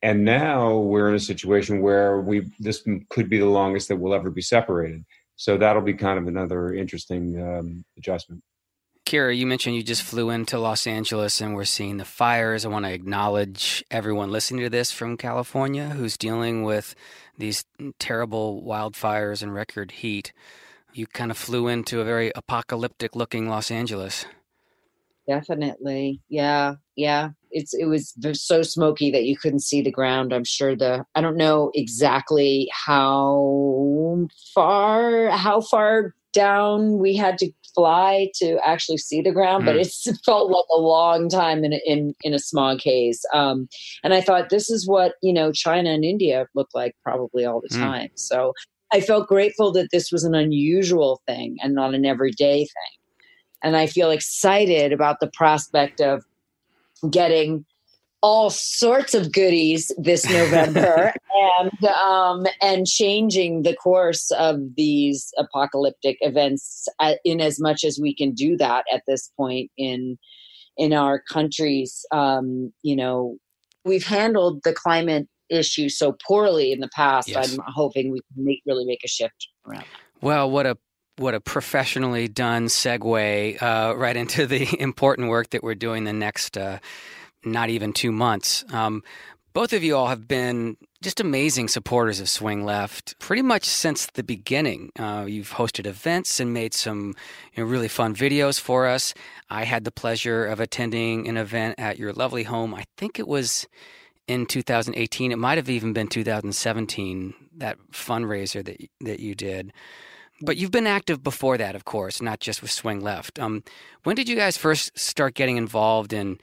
and 0.04 0.22
now 0.22 0.76
we're 0.76 1.08
in 1.08 1.14
a 1.14 1.20
situation 1.32 1.80
where 1.80 2.20
we 2.20 2.50
this 2.60 2.86
could 3.08 3.28
be 3.28 3.38
the 3.38 3.46
longest 3.46 3.88
that 3.88 3.96
we'll 3.96 4.14
ever 4.14 4.30
be 4.30 4.42
separated 4.42 5.04
so 5.36 5.56
that'll 5.56 5.82
be 5.82 5.94
kind 5.94 6.18
of 6.18 6.28
another 6.28 6.74
interesting 6.74 7.40
um, 7.42 7.84
adjustment 7.96 8.42
Kyra, 9.06 9.36
you 9.36 9.46
mentioned 9.46 9.76
you 9.76 9.82
just 9.82 10.02
flew 10.02 10.30
into 10.30 10.58
Los 10.58 10.86
Angeles 10.86 11.42
and 11.42 11.54
we're 11.54 11.66
seeing 11.66 11.98
the 11.98 12.06
fires. 12.06 12.64
I 12.64 12.68
want 12.68 12.86
to 12.86 12.90
acknowledge 12.90 13.84
everyone 13.90 14.32
listening 14.32 14.64
to 14.64 14.70
this 14.70 14.92
from 14.92 15.18
California 15.18 15.90
who's 15.90 16.16
dealing 16.16 16.62
with 16.62 16.94
these 17.36 17.66
terrible 17.98 18.62
wildfires 18.62 19.42
and 19.42 19.52
record 19.52 19.90
heat. 19.90 20.32
You 20.94 21.06
kind 21.06 21.30
of 21.30 21.36
flew 21.36 21.68
into 21.68 22.00
a 22.00 22.04
very 22.04 22.32
apocalyptic 22.34 23.14
looking 23.14 23.46
Los 23.46 23.70
Angeles. 23.70 24.24
Definitely. 25.28 26.20
Yeah. 26.30 26.76
Yeah. 26.96 27.30
It's 27.54 27.72
it 27.72 27.86
was 27.86 28.14
so 28.34 28.62
smoky 28.62 29.10
that 29.10 29.24
you 29.24 29.36
couldn't 29.36 29.60
see 29.60 29.80
the 29.80 29.90
ground. 29.90 30.32
I'm 30.34 30.44
sure 30.44 30.76
the 30.76 31.04
I 31.14 31.20
don't 31.20 31.36
know 31.36 31.70
exactly 31.74 32.68
how 32.72 34.26
far 34.54 35.30
how 35.30 35.60
far 35.60 36.14
down 36.32 36.98
we 36.98 37.16
had 37.16 37.38
to 37.38 37.50
fly 37.74 38.28
to 38.34 38.58
actually 38.64 38.98
see 38.98 39.20
the 39.20 39.32
ground, 39.32 39.64
but 39.64 39.76
it 39.76 39.92
felt 40.24 40.50
like 40.50 40.64
a 40.74 40.80
long 40.80 41.28
time 41.28 41.64
in 41.64 41.72
a, 41.72 41.80
in 41.86 42.14
in 42.22 42.34
a 42.34 42.38
smog 42.38 42.80
haze. 42.82 43.24
Um, 43.32 43.68
and 44.02 44.12
I 44.12 44.20
thought 44.20 44.50
this 44.50 44.68
is 44.68 44.86
what 44.86 45.14
you 45.22 45.32
know 45.32 45.52
China 45.52 45.90
and 45.90 46.04
India 46.04 46.46
look 46.54 46.68
like 46.74 46.94
probably 47.02 47.44
all 47.44 47.60
the 47.60 47.74
mm. 47.74 47.80
time. 47.80 48.10
So 48.16 48.52
I 48.92 49.00
felt 49.00 49.28
grateful 49.28 49.72
that 49.72 49.88
this 49.92 50.12
was 50.12 50.24
an 50.24 50.34
unusual 50.34 51.22
thing 51.26 51.56
and 51.62 51.74
not 51.74 51.94
an 51.94 52.04
everyday 52.04 52.58
thing 52.58 53.00
and 53.64 53.78
I 53.78 53.86
feel 53.86 54.10
excited 54.10 54.92
about 54.92 55.20
the 55.20 55.26
prospect 55.26 56.00
of 56.00 56.22
getting 57.10 57.64
all 58.22 58.48
sorts 58.48 59.14
of 59.14 59.32
goodies 59.32 59.92
this 59.98 60.24
November 60.30 61.12
and 61.60 61.84
um, 61.84 62.46
and 62.62 62.86
changing 62.86 63.62
the 63.62 63.76
course 63.76 64.30
of 64.32 64.60
these 64.76 65.30
apocalyptic 65.36 66.16
events 66.20 66.88
in 67.24 67.40
as 67.40 67.60
much 67.60 67.84
as 67.84 67.98
we 68.00 68.14
can 68.14 68.32
do 68.32 68.56
that 68.56 68.84
at 68.92 69.02
this 69.06 69.30
point 69.36 69.70
in 69.76 70.16
in 70.76 70.92
our 70.92 71.22
countries. 71.30 72.04
Um, 72.10 72.72
you 72.82 72.96
know, 72.96 73.36
we've 73.84 74.06
handled 74.06 74.62
the 74.64 74.72
climate 74.72 75.28
issue 75.50 75.88
so 75.88 76.16
poorly 76.26 76.72
in 76.72 76.80
the 76.80 76.88
past. 76.94 77.28
Yes. 77.28 77.52
I'm 77.52 77.60
hoping 77.66 78.10
we 78.10 78.20
can 78.32 78.44
make, 78.44 78.62
really 78.66 78.86
make 78.86 79.04
a 79.04 79.08
shift 79.08 79.48
around. 79.68 79.84
Well, 80.20 80.50
what 80.50 80.66
a 80.66 80.78
what 81.16 81.34
a 81.34 81.40
professionally 81.40 82.28
done 82.28 82.66
segue 82.66 83.62
uh, 83.62 83.96
right 83.96 84.16
into 84.16 84.46
the 84.46 84.68
important 84.80 85.28
work 85.28 85.50
that 85.50 85.62
we're 85.62 85.74
doing 85.74 86.04
the 86.04 86.12
next 86.12 86.56
uh, 86.56 86.78
not 87.44 87.68
even 87.68 87.92
two 87.92 88.12
months. 88.12 88.64
Um, 88.72 89.02
both 89.52 89.72
of 89.72 89.84
you 89.84 89.96
all 89.96 90.08
have 90.08 90.26
been 90.26 90.76
just 91.00 91.20
amazing 91.20 91.68
supporters 91.68 92.18
of 92.18 92.28
Swing 92.28 92.64
Left 92.64 93.16
pretty 93.20 93.42
much 93.42 93.64
since 93.64 94.06
the 94.06 94.24
beginning. 94.24 94.90
Uh, 94.98 95.26
you've 95.28 95.52
hosted 95.52 95.86
events 95.86 96.40
and 96.40 96.52
made 96.52 96.74
some 96.74 97.14
you 97.54 97.62
know, 97.62 97.70
really 97.70 97.86
fun 97.86 98.16
videos 98.16 98.58
for 98.58 98.88
us. 98.88 99.14
I 99.50 99.64
had 99.64 99.84
the 99.84 99.92
pleasure 99.92 100.44
of 100.44 100.58
attending 100.58 101.28
an 101.28 101.36
event 101.36 101.78
at 101.78 101.98
your 101.98 102.12
lovely 102.12 102.42
home. 102.42 102.74
I 102.74 102.84
think 102.96 103.20
it 103.20 103.28
was 103.28 103.68
in 104.26 104.46
2018. 104.46 105.30
It 105.30 105.38
might 105.38 105.58
have 105.58 105.70
even 105.70 105.92
been 105.92 106.08
2017. 106.08 107.34
That 107.58 107.78
fundraiser 107.92 108.64
that 108.64 108.78
that 109.02 109.20
you 109.20 109.36
did. 109.36 109.72
But 110.40 110.56
you've 110.56 110.70
been 110.70 110.86
active 110.86 111.22
before 111.22 111.56
that, 111.58 111.74
of 111.74 111.84
course, 111.84 112.20
not 112.20 112.40
just 112.40 112.60
with 112.60 112.70
Swing 112.70 113.00
Left. 113.00 113.38
Um, 113.38 113.62
when 114.02 114.16
did 114.16 114.28
you 114.28 114.36
guys 114.36 114.56
first 114.56 114.98
start 114.98 115.34
getting 115.34 115.56
involved 115.56 116.12
in 116.12 116.38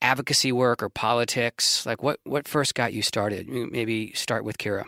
advocacy 0.00 0.52
work 0.52 0.82
or 0.82 0.88
politics? 0.88 1.84
Like, 1.84 2.02
what 2.02 2.18
what 2.24 2.48
first 2.48 2.74
got 2.74 2.92
you 2.92 3.02
started? 3.02 3.48
Maybe 3.48 4.12
start 4.14 4.44
with 4.44 4.58
Kyra. 4.58 4.84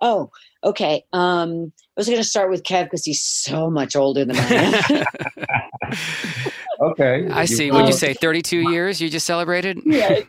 Oh, 0.00 0.30
okay. 0.64 1.04
Um, 1.12 1.72
I 1.76 2.00
was 2.00 2.06
going 2.06 2.18
to 2.18 2.24
start 2.24 2.50
with 2.50 2.62
Kev 2.62 2.84
because 2.84 3.04
he's 3.04 3.22
so 3.22 3.70
much 3.70 3.94
older 3.96 4.24
than 4.24 4.36
I 4.36 5.04
am. 5.92 5.94
okay. 6.80 7.28
I 7.30 7.44
see. 7.44 7.70
Would 7.70 7.86
you 7.86 7.92
say 7.92 8.14
32 8.14 8.70
years 8.70 9.00
you 9.00 9.10
just 9.10 9.26
celebrated? 9.26 9.78
Yeah. 9.84 10.20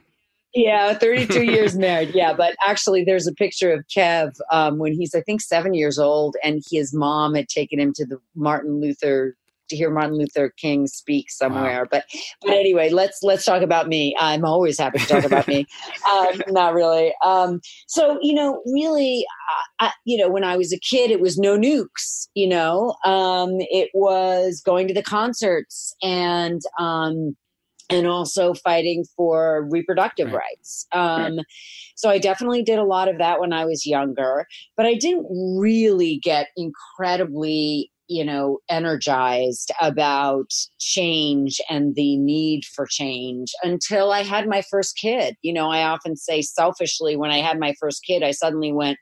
Yeah, 0.54 0.94
32 0.94 1.44
years 1.52 1.78
married. 1.78 2.12
Yeah, 2.14 2.34
but 2.34 2.56
actually, 2.68 3.04
there's 3.04 3.28
a 3.28 3.34
picture 3.34 3.72
of 3.72 3.86
Kev 3.88 4.34
um, 4.52 4.78
when 4.78 4.94
he's, 4.94 5.16
I 5.16 5.22
think, 5.22 5.42
seven 5.42 5.74
years 5.74 5.98
old, 5.98 6.36
and 6.44 6.62
his 6.70 6.94
mom 6.94 7.36
had 7.36 7.48
taken 7.48 7.80
him 7.80 7.94
to 7.96 8.06
the 8.06 8.20
Martin 8.36 8.82
Luther 8.82 9.36
to 9.72 9.76
hear 9.76 9.90
Martin 9.90 10.18
Luther 10.18 10.54
King 10.58 10.86
speak 10.86 11.32
somewhere. 11.32 11.82
Wow. 11.82 11.88
But 11.90 12.06
but 12.42 12.52
anyway, 12.52 12.90
let's 12.90 13.20
let's 13.24 13.44
talk 13.44 13.64
about 13.64 13.88
me. 13.88 14.16
I'm 14.20 14.46
always 14.46 14.78
happy 14.78 15.00
to 15.00 15.06
talk 15.08 15.24
about 15.24 15.48
me. 15.48 15.66
Um, 16.12 16.42
not 16.50 16.74
really. 16.74 17.14
Um, 17.24 17.62
so 17.88 18.18
you 18.22 18.34
know, 18.34 18.62
really, 18.66 19.26
I, 19.80 19.92
you 20.04 20.18
know, 20.18 20.30
when 20.30 20.44
I 20.44 20.58
was 20.58 20.74
a 20.74 20.80
kid, 20.80 21.10
it 21.10 21.22
was 21.22 21.38
no 21.38 21.58
nukes. 21.58 22.28
You 22.34 22.50
know, 22.50 22.96
um, 23.06 23.52
it 23.60 23.90
was 23.94 24.62
going 24.66 24.88
to 24.90 24.94
the 24.94 25.04
concerts 25.04 25.96
and 26.02 26.62
um, 26.78 27.36
and 27.92 28.08
also 28.08 28.54
fighting 28.54 29.06
for 29.16 29.68
reproductive 29.70 30.32
right. 30.32 30.44
rights. 30.58 30.88
Um, 30.92 31.38
right. 31.38 31.46
So 31.96 32.10
I 32.10 32.18
definitely 32.18 32.64
did 32.64 32.80
a 32.80 32.84
lot 32.84 33.08
of 33.08 33.18
that 33.20 33.40
when 33.40 33.54
I 33.54 33.66
was 33.66 33.86
younger, 33.86 34.48
but 34.76 34.86
I 34.86 34.96
didn't 34.96 35.28
really 35.60 36.20
get 36.24 36.48
incredibly, 36.58 37.92
you 38.08 38.26
know, 38.26 38.60
energized 38.70 39.72
about 39.82 40.52
change 40.80 41.62
and 41.70 41.96
the 41.96 42.18
need 42.18 42.66
for 42.66 42.86
change 42.86 43.54
until 43.64 44.12
I 44.12 44.24
had 44.24 44.48
my 44.48 44.64
first 44.70 44.98
kid. 44.98 45.36
You 45.42 45.54
know, 45.54 45.70
I 45.70 45.84
often 45.84 46.16
say 46.16 46.42
selfishly, 46.42 47.16
when 47.16 47.32
I 47.32 47.40
had 47.40 47.60
my 47.60 47.76
first 47.80 48.04
kid, 48.06 48.24
I 48.24 48.32
suddenly 48.32 48.74
went, 48.74 48.98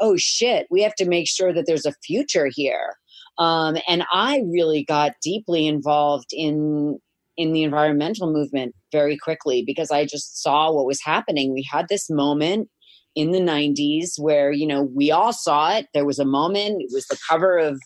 oh 0.00 0.16
shit, 0.16 0.66
we 0.70 0.82
have 0.82 0.94
to 0.96 1.08
make 1.08 1.28
sure 1.28 1.52
that 1.52 1.66
there's 1.66 1.86
a 1.86 1.94
future 2.04 2.50
here. 2.52 2.96
Um, 3.38 3.76
and 3.88 4.04
I 4.12 4.42
really 4.46 4.84
got 4.84 5.12
deeply 5.22 5.66
involved 5.66 6.28
in 6.32 6.98
in 7.36 7.52
the 7.52 7.62
environmental 7.62 8.32
movement 8.32 8.74
very 8.92 9.16
quickly 9.16 9.62
because 9.66 9.90
I 9.90 10.04
just 10.04 10.42
saw 10.42 10.72
what 10.72 10.86
was 10.86 11.00
happening. 11.02 11.52
We 11.52 11.66
had 11.70 11.86
this 11.88 12.08
moment 12.08 12.68
in 13.14 13.30
the 13.30 13.40
90s 13.40 14.18
where, 14.18 14.52
you 14.52 14.66
know, 14.66 14.88
we 14.94 15.10
all 15.10 15.32
saw 15.32 15.76
it. 15.76 15.86
There 15.94 16.06
was 16.06 16.18
a 16.18 16.24
moment, 16.24 16.82
it 16.82 16.90
was 16.92 17.06
the 17.06 17.18
cover 17.28 17.58
of 17.58 17.80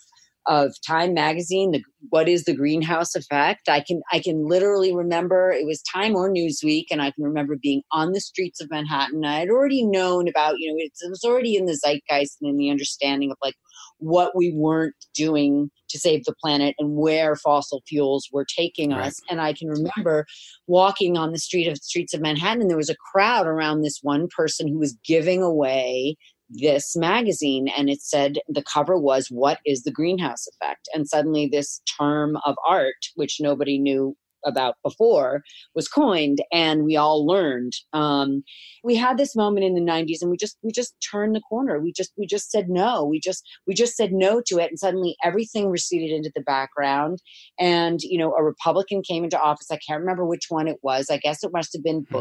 of 0.49 0.73
Time 0.85 1.13
magazine, 1.13 1.71
the 1.71 1.83
what 2.09 2.27
is 2.27 2.45
the 2.45 2.55
greenhouse 2.55 3.13
effect? 3.13 3.69
I 3.69 3.81
can 3.81 4.01
I 4.11 4.19
can 4.19 4.47
literally 4.47 4.95
remember 4.95 5.51
it 5.51 5.65
was 5.65 5.81
Time 5.83 6.15
or 6.15 6.29
Newsweek, 6.29 6.85
and 6.89 7.01
I 7.01 7.11
can 7.11 7.23
remember 7.23 7.55
being 7.61 7.83
on 7.91 8.13
the 8.13 8.19
streets 8.19 8.59
of 8.59 8.69
Manhattan. 8.71 9.23
I 9.23 9.39
had 9.39 9.49
already 9.49 9.85
known 9.85 10.27
about, 10.27 10.55
you 10.57 10.71
know, 10.71 10.77
it 10.79 10.91
was 11.09 11.23
already 11.23 11.55
in 11.55 11.65
the 11.65 11.75
zeitgeist 11.75 12.37
and 12.41 12.49
in 12.49 12.57
the 12.57 12.71
understanding 12.71 13.31
of 13.31 13.37
like 13.43 13.53
what 13.99 14.35
we 14.35 14.51
weren't 14.55 14.95
doing 15.13 15.69
to 15.89 15.99
save 15.99 16.23
the 16.25 16.35
planet 16.41 16.75
and 16.79 16.95
where 16.95 17.35
fossil 17.35 17.81
fuels 17.87 18.27
were 18.31 18.45
taking 18.45 18.91
right. 18.91 19.07
us. 19.07 19.19
And 19.29 19.41
I 19.41 19.53
can 19.53 19.67
remember 19.67 20.25
walking 20.67 21.17
on 21.17 21.31
the 21.31 21.39
street 21.39 21.67
of 21.67 21.77
streets 21.77 22.13
of 22.13 22.21
Manhattan, 22.21 22.61
and 22.61 22.69
there 22.69 22.77
was 22.77 22.89
a 22.89 22.95
crowd 23.11 23.47
around 23.47 23.81
this 23.81 23.99
one 24.01 24.27
person 24.35 24.67
who 24.67 24.79
was 24.79 24.97
giving 25.05 25.41
away 25.41 26.15
this 26.49 26.95
magazine 26.95 27.67
and 27.77 27.89
it 27.89 28.01
said 28.01 28.39
the 28.47 28.63
cover 28.63 28.97
was 28.97 29.27
what 29.27 29.59
is 29.65 29.83
the 29.83 29.91
greenhouse 29.91 30.47
effect 30.47 30.89
and 30.95 31.07
suddenly 31.07 31.47
this 31.47 31.79
term 31.99 32.37
of 32.43 32.55
art 32.67 32.95
which 33.15 33.37
nobody 33.39 33.77
knew 33.77 34.15
about 34.45 34.75
before 34.83 35.41
was 35.75 35.87
coined 35.87 36.39
and 36.51 36.83
we 36.83 36.95
all 36.95 37.25
learned. 37.25 37.73
Um, 37.93 38.43
we 38.83 38.95
had 38.95 39.17
this 39.17 39.35
moment 39.35 39.65
in 39.65 39.75
the 39.75 39.81
90s 39.81 40.21
and 40.21 40.31
we 40.31 40.37
just 40.37 40.57
we 40.63 40.71
just 40.71 40.95
turned 41.11 41.35
the 41.35 41.41
corner. 41.41 41.79
We 41.79 41.91
just 41.91 42.11
we 42.17 42.25
just 42.25 42.51
said 42.51 42.69
no. 42.69 43.05
We 43.05 43.19
just 43.19 43.47
we 43.67 43.73
just 43.73 43.95
said 43.95 44.11
no 44.11 44.41
to 44.47 44.59
it 44.59 44.69
and 44.69 44.79
suddenly 44.79 45.15
everything 45.23 45.69
receded 45.69 46.11
into 46.11 46.31
the 46.35 46.41
background. 46.41 47.19
And 47.59 47.99
you 48.01 48.17
know 48.17 48.33
a 48.33 48.43
republican 48.43 49.01
came 49.01 49.23
into 49.23 49.39
office. 49.39 49.71
I 49.71 49.79
can't 49.85 50.01
remember 50.01 50.25
which 50.25 50.45
one 50.49 50.67
it 50.67 50.77
was. 50.81 51.09
I 51.09 51.17
guess 51.17 51.43
it 51.43 51.51
must 51.53 51.73
have 51.73 51.83
been 51.83 52.05
hmm. 52.09 52.13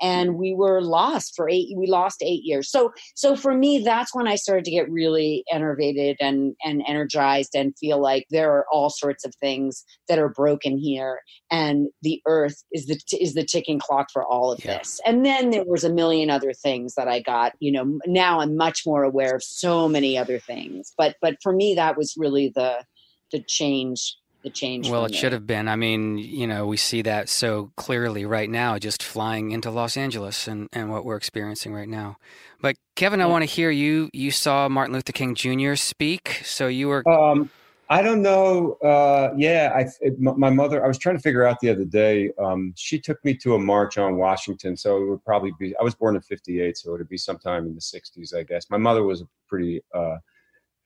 And 0.00 0.36
we 0.36 0.54
were 0.54 0.80
lost 0.82 1.34
for 1.36 1.48
eight 1.48 1.68
we 1.76 1.86
lost 1.86 2.22
eight 2.22 2.42
years. 2.44 2.70
So 2.70 2.92
so 3.14 3.36
for 3.36 3.54
me 3.54 3.82
that's 3.82 4.14
when 4.14 4.26
i 4.26 4.34
started 4.34 4.64
to 4.64 4.70
get 4.70 4.90
really 4.90 5.44
enervated 5.52 6.16
and 6.20 6.54
and 6.64 6.82
energized 6.86 7.54
and 7.54 7.76
feel 7.78 8.00
like 8.00 8.26
there 8.30 8.52
are 8.52 8.66
all 8.72 8.90
sorts 8.90 9.24
of 9.24 9.34
things 9.36 9.84
that 10.08 10.18
are 10.18 10.28
broken 10.28 10.78
here 10.78 11.20
and 11.50 11.88
the 12.02 12.20
earth 12.26 12.62
is 12.72 12.86
the 12.86 12.98
is 13.20 13.34
the 13.34 13.44
ticking 13.44 13.78
clock 13.78 14.08
for 14.12 14.24
all 14.24 14.52
of 14.52 14.64
yeah. 14.64 14.78
this. 14.78 15.00
And 15.06 15.24
then 15.24 15.50
there 15.50 15.64
was 15.64 15.84
a 15.84 15.92
million 15.92 16.30
other 16.30 16.52
things 16.52 16.94
that 16.94 17.08
i 17.08 17.20
got 17.20 17.52
you 17.60 17.72
know 17.72 17.98
now 18.06 18.40
i'm 18.40 18.56
much 18.56 18.82
more 18.86 19.02
aware 19.02 19.34
of 19.34 19.42
so 19.42 19.88
many 19.88 20.16
other 20.16 20.38
things. 20.38 20.92
But 20.96 21.16
but 21.20 21.36
for 21.42 21.52
me 21.52 21.74
that 21.74 21.96
was 21.96 22.14
really 22.16 22.48
the 22.48 22.84
the 23.32 23.40
change 23.40 24.16
the 24.42 24.50
change. 24.50 24.88
Well, 24.88 25.04
it 25.04 25.12
there. 25.12 25.18
should 25.18 25.32
have 25.32 25.46
been. 25.46 25.68
I 25.68 25.76
mean, 25.76 26.18
you 26.18 26.46
know, 26.46 26.66
we 26.66 26.76
see 26.76 27.02
that 27.02 27.28
so 27.28 27.70
clearly 27.76 28.24
right 28.24 28.48
now, 28.48 28.78
just 28.78 29.02
flying 29.02 29.50
into 29.50 29.70
Los 29.70 29.96
Angeles 29.96 30.48
and, 30.48 30.68
and 30.72 30.90
what 30.90 31.04
we're 31.04 31.16
experiencing 31.16 31.72
right 31.72 31.88
now. 31.88 32.16
But 32.60 32.76
Kevin, 32.96 33.20
yeah. 33.20 33.26
I 33.26 33.28
want 33.28 33.42
to 33.42 33.46
hear 33.46 33.70
you. 33.70 34.10
You 34.12 34.30
saw 34.30 34.68
Martin 34.68 34.94
Luther 34.94 35.12
King 35.12 35.34
Jr. 35.34 35.74
speak, 35.74 36.40
so 36.44 36.68
you 36.68 36.88
were. 36.88 37.08
Um, 37.08 37.50
I 37.88 38.02
don't 38.02 38.22
know. 38.22 38.74
Uh, 38.74 39.32
yeah, 39.36 39.72
I, 39.74 39.86
it, 40.00 40.20
my 40.20 40.48
mother. 40.48 40.84
I 40.84 40.86
was 40.86 40.96
trying 40.96 41.16
to 41.16 41.22
figure 41.22 41.44
out 41.44 41.58
the 41.60 41.70
other 41.70 41.84
day. 41.84 42.30
Um, 42.38 42.72
she 42.76 43.00
took 43.00 43.22
me 43.24 43.34
to 43.38 43.56
a 43.56 43.58
march 43.58 43.98
on 43.98 44.16
Washington, 44.16 44.76
so 44.76 45.02
it 45.02 45.06
would 45.08 45.24
probably 45.24 45.52
be. 45.58 45.74
I 45.76 45.82
was 45.82 45.96
born 45.96 46.14
in 46.14 46.22
'58, 46.22 46.78
so 46.78 46.94
it 46.94 46.98
would 46.98 47.08
be 47.08 47.18
sometime 47.18 47.66
in 47.66 47.74
the 47.74 47.80
'60s, 47.80 48.34
I 48.34 48.44
guess. 48.44 48.70
My 48.70 48.76
mother 48.76 49.02
was 49.02 49.22
a 49.22 49.28
pretty. 49.48 49.82
Uh, 49.92 50.18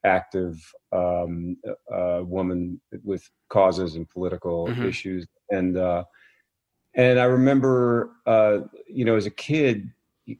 active 0.04 0.60
um, 0.92 1.56
uh, 1.92 2.20
woman 2.22 2.80
with 3.02 3.28
causes 3.48 3.96
and 3.96 4.08
political 4.08 4.68
mm-hmm. 4.68 4.86
issues, 4.86 5.26
and 5.50 5.76
uh, 5.76 6.04
and 6.94 7.18
I 7.18 7.24
remember, 7.24 8.10
uh, 8.26 8.60
you 8.86 9.04
know, 9.04 9.16
as 9.16 9.26
a 9.26 9.30
kid, 9.30 9.90
you, 10.26 10.36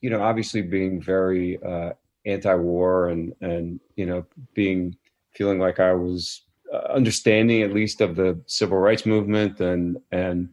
you 0.00 0.10
know, 0.10 0.22
obviously 0.22 0.62
being 0.62 1.02
very 1.02 1.62
uh, 1.62 1.92
anti-war 2.28 3.08
and 3.08 3.34
and 3.40 3.80
you 3.96 4.06
know 4.06 4.24
being 4.54 4.96
feeling 5.32 5.58
like 5.58 5.80
I 5.80 5.92
was 5.92 6.42
uh, 6.72 6.92
understanding 6.92 7.62
at 7.62 7.72
least 7.72 8.00
of 8.00 8.16
the 8.16 8.40
civil 8.46 8.78
rights 8.78 9.06
movement 9.06 9.60
and 9.60 9.98
and 10.12 10.50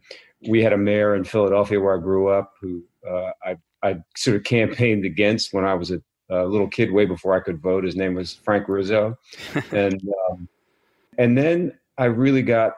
we 0.47 0.61
had 0.61 0.73
a 0.73 0.77
mayor 0.77 1.15
in 1.15 1.23
Philadelphia 1.23 1.79
where 1.79 1.97
I 1.97 2.01
grew 2.01 2.29
up 2.29 2.53
who 2.61 2.83
uh, 3.07 3.31
I 3.43 3.57
I 3.83 3.97
sort 4.15 4.37
of 4.37 4.43
campaigned 4.43 5.05
against 5.05 5.53
when 5.53 5.65
I 5.65 5.73
was 5.73 5.91
a 5.91 6.01
a 6.29 6.43
little 6.43 6.67
kid 6.67 6.91
way 6.91 7.05
before 7.05 7.35
I 7.35 7.39
could 7.39 7.61
vote. 7.61 7.83
His 7.83 7.95
name 7.95 8.15
was 8.15 8.33
Frank 8.33 8.67
Rizzo, 8.67 9.17
and 9.71 10.01
um, 10.29 10.47
and 11.17 11.37
then 11.37 11.77
I 11.97 12.05
really 12.05 12.41
got 12.41 12.73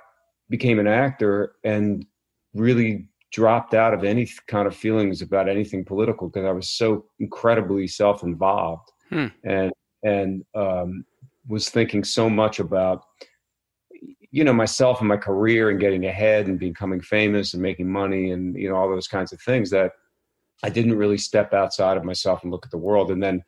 became 0.49 0.79
an 0.79 0.87
actor 0.87 1.55
and 1.63 2.05
really 2.53 3.07
dropped 3.31 3.73
out 3.73 3.93
of 3.93 4.03
any 4.03 4.27
kind 4.47 4.67
of 4.67 4.75
feelings 4.75 5.21
about 5.21 5.49
anything 5.49 5.83
political 5.83 6.29
because 6.29 6.45
I 6.45 6.51
was 6.51 6.69
so 6.69 7.05
incredibly 7.19 7.85
self-involved 7.87 8.89
hmm. 9.09 9.27
and 9.43 9.71
and 10.03 10.45
um, 10.55 11.03
was 11.47 11.69
thinking 11.69 12.03
so 12.03 12.29
much 12.29 12.59
about 12.59 13.03
you 14.31 14.43
know 14.43 14.53
myself 14.53 14.99
and 14.99 15.09
my 15.09 15.17
career 15.17 15.69
and 15.69 15.79
getting 15.79 16.05
ahead 16.05 16.47
and 16.47 16.59
becoming 16.59 17.01
famous 17.01 17.53
and 17.53 17.61
making 17.61 17.89
money 17.89 18.31
and 18.31 18.55
you 18.55 18.69
know 18.69 18.75
all 18.75 18.89
those 18.89 19.07
kinds 19.07 19.33
of 19.33 19.41
things 19.41 19.69
that 19.69 19.91
I 20.63 20.69
didn't 20.69 20.97
really 20.97 21.17
step 21.17 21.53
outside 21.53 21.97
of 21.97 22.03
myself 22.03 22.43
and 22.43 22.51
look 22.51 22.65
at 22.65 22.71
the 22.71 22.77
world. 22.77 23.11
And 23.11 23.21
then 23.21 23.43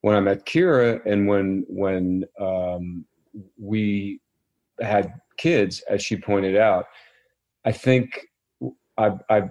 when 0.00 0.16
I 0.16 0.20
met 0.20 0.46
Kyra 0.46 1.00
and 1.04 1.26
when 1.26 1.64
when 1.68 2.24
um, 2.40 3.04
we 3.58 4.20
had 4.80 5.12
kids, 5.36 5.80
as 5.88 6.02
she 6.02 6.16
pointed 6.16 6.56
out, 6.56 6.86
I 7.64 7.72
think 7.72 8.20
I, 8.98 9.12
I 9.28 9.42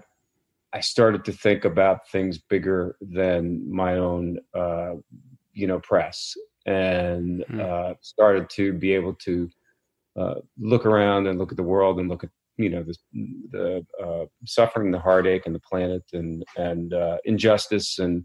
I 0.74 0.80
started 0.82 1.24
to 1.26 1.32
think 1.32 1.64
about 1.64 2.10
things 2.10 2.38
bigger 2.38 2.98
than 3.00 3.72
my 3.72 3.98
own, 3.98 4.40
uh, 4.54 4.96
you 5.54 5.68
know, 5.68 5.80
press, 5.80 6.36
and 6.66 7.46
mm. 7.50 7.60
uh, 7.62 7.94
started 8.02 8.50
to 8.52 8.74
be 8.74 8.94
able 8.94 9.14
to 9.14 9.50
uh, 10.18 10.36
look 10.58 10.86
around 10.86 11.28
and 11.28 11.38
look 11.40 11.52
at 11.52 11.58
the 11.58 11.64
world 11.64 12.00
and 12.00 12.10
look 12.10 12.24
at 12.24 12.30
you 12.58 12.70
know 12.70 12.84
the, 12.84 12.96
the 13.52 13.86
uh, 14.04 14.26
suffering, 14.46 14.92
the 14.92 15.00
heartache, 15.00 15.44
and 15.46 15.56
the 15.56 15.62
planet, 15.62 16.04
and 16.14 16.44
and 16.58 16.94
uh, 16.94 17.18
injustice, 17.26 18.00
and 18.00 18.24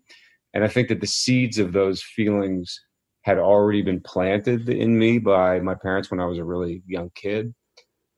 and 0.54 0.64
I 0.64 0.68
think 0.68 0.88
that 0.88 1.00
the 1.00 1.06
seeds 1.06 1.58
of 1.58 1.72
those 1.72 2.02
feelings 2.02 2.78
had 3.22 3.38
already 3.38 3.82
been 3.82 4.00
planted 4.00 4.68
in 4.68 4.98
me 4.98 5.18
by 5.18 5.60
my 5.60 5.74
parents 5.74 6.10
when 6.10 6.20
I 6.20 6.26
was 6.26 6.38
a 6.38 6.44
really 6.44 6.82
young 6.86 7.10
kid, 7.14 7.54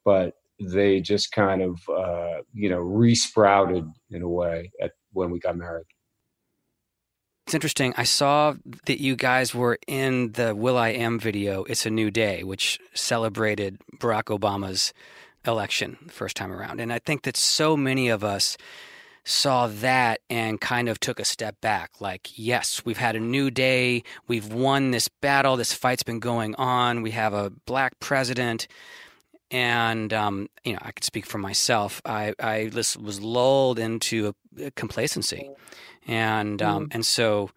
but 0.05 0.35
they 0.61 1.01
just 1.01 1.33
kind 1.33 1.63
of 1.63 1.81
uh, 1.89 2.43
you 2.53 2.69
know 2.69 2.79
resprouted 2.79 3.87
in 4.11 4.23
a 4.23 4.29
way 4.29 4.71
at 4.81 4.93
when 5.13 5.31
we 5.31 5.39
got 5.39 5.57
married. 5.57 5.87
It's 7.47 7.55
interesting. 7.55 7.93
I 7.97 8.05
saw 8.05 8.55
that 8.87 9.01
you 9.01 9.17
guys 9.17 9.55
were 9.55 9.79
in 9.89 10.33
the 10.33 10.55
will.i.am 10.55 11.19
video, 11.19 11.65
It's 11.65 11.85
a 11.85 11.91
New 11.91 12.11
Day, 12.11 12.45
which 12.45 12.79
celebrated 12.95 13.79
Barack 13.99 14.25
Obama's 14.25 14.95
election 15.47 15.99
the 16.07 16.13
first 16.13 16.37
time 16.37 16.53
around. 16.53 16.81
And 16.81 16.93
I 16.93 16.99
think 16.99 17.23
that 17.23 17.37
so 17.37 17.77
many 17.77 18.09
of 18.09 18.23
us 18.23 18.57
saw 19.25 19.69
that 19.69 20.21
and 20.29 20.61
kind 20.61 20.89
of 20.89 20.99
took 20.99 21.21
a 21.21 21.25
step 21.25 21.61
back 21.61 21.93
like 22.01 22.37
yes 22.37 22.85
we've 22.85 22.99
had 22.99 23.15
a 23.15 23.21
new 23.21 23.51
day. 23.51 24.03
We've 24.27 24.53
won 24.53 24.91
this 24.91 25.09
battle. 25.09 25.57
This 25.57 25.73
fight's 25.73 26.03
been 26.03 26.19
going 26.19 26.57
on. 26.57 27.03
We 27.03 27.13
have 27.13 27.33
a 27.33 27.51
black 27.67 27.99
president. 28.01 28.67
And 29.51 30.13
um, 30.13 30.49
you 30.65 30.73
know 30.73 30.79
i 30.83 30.91
could 30.93 31.05
speak 31.05 31.27
for 31.27 31.39
myself. 31.39 32.01
I, 32.05 32.35
I 32.41 32.71
was 32.75 33.21
lulled 33.21 33.79
into 33.79 34.35
a 34.61 34.71
complacency. 34.73 35.51
And 36.07 36.61
um, 36.61 36.87
mm. 36.87 36.95
and 36.95 37.07
so 37.07 37.51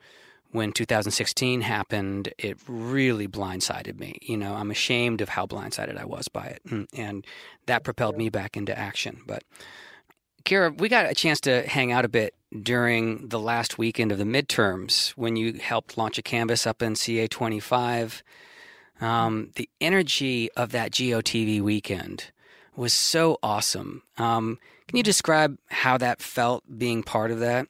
when 0.55 0.71
2016 0.71 1.61
happened, 1.61 2.33
it 2.37 2.57
really 2.67 3.27
blindsided 3.27 3.99
me. 3.99 4.17
You 4.21 4.37
know, 4.37 4.55
I'm 4.55 4.71
ashamed 4.71 5.21
of 5.21 5.29
how 5.29 5.45
blindsided 5.45 5.99
I 5.99 6.05
was 6.05 6.27
by 6.27 6.45
it, 6.45 6.61
and, 6.69 6.87
and 6.93 7.25
that 7.65 7.83
propelled 7.83 8.17
me 8.17 8.29
back 8.29 8.55
into 8.55 8.77
action. 8.77 9.21
But 9.27 9.43
Kyra, 10.45 10.77
we 10.79 10.89
got 10.89 11.09
a 11.09 11.13
chance 11.13 11.41
to 11.41 11.67
hang 11.67 11.91
out 11.91 12.05
a 12.05 12.09
bit 12.09 12.33
during 12.63 13.27
the 13.27 13.39
last 13.39 13.77
weekend 13.77 14.11
of 14.11 14.17
the 14.17 14.23
midterms 14.23 15.09
when 15.11 15.35
you 15.35 15.53
helped 15.53 15.97
launch 15.97 16.17
a 16.17 16.21
canvas 16.21 16.65
up 16.65 16.81
in 16.81 16.93
CA25. 16.93 18.21
Um, 19.01 19.51
the 19.55 19.69
energy 19.81 20.49
of 20.53 20.71
that 20.71 20.91
GOTV 20.91 21.61
weekend 21.61 22.31
was 22.75 22.93
so 22.93 23.39
awesome. 23.43 24.03
Um, 24.17 24.57
can 24.87 24.97
you 24.97 25.03
describe 25.03 25.57
how 25.67 25.97
that 25.97 26.21
felt 26.21 26.63
being 26.77 27.03
part 27.03 27.31
of 27.31 27.39
that? 27.39 27.67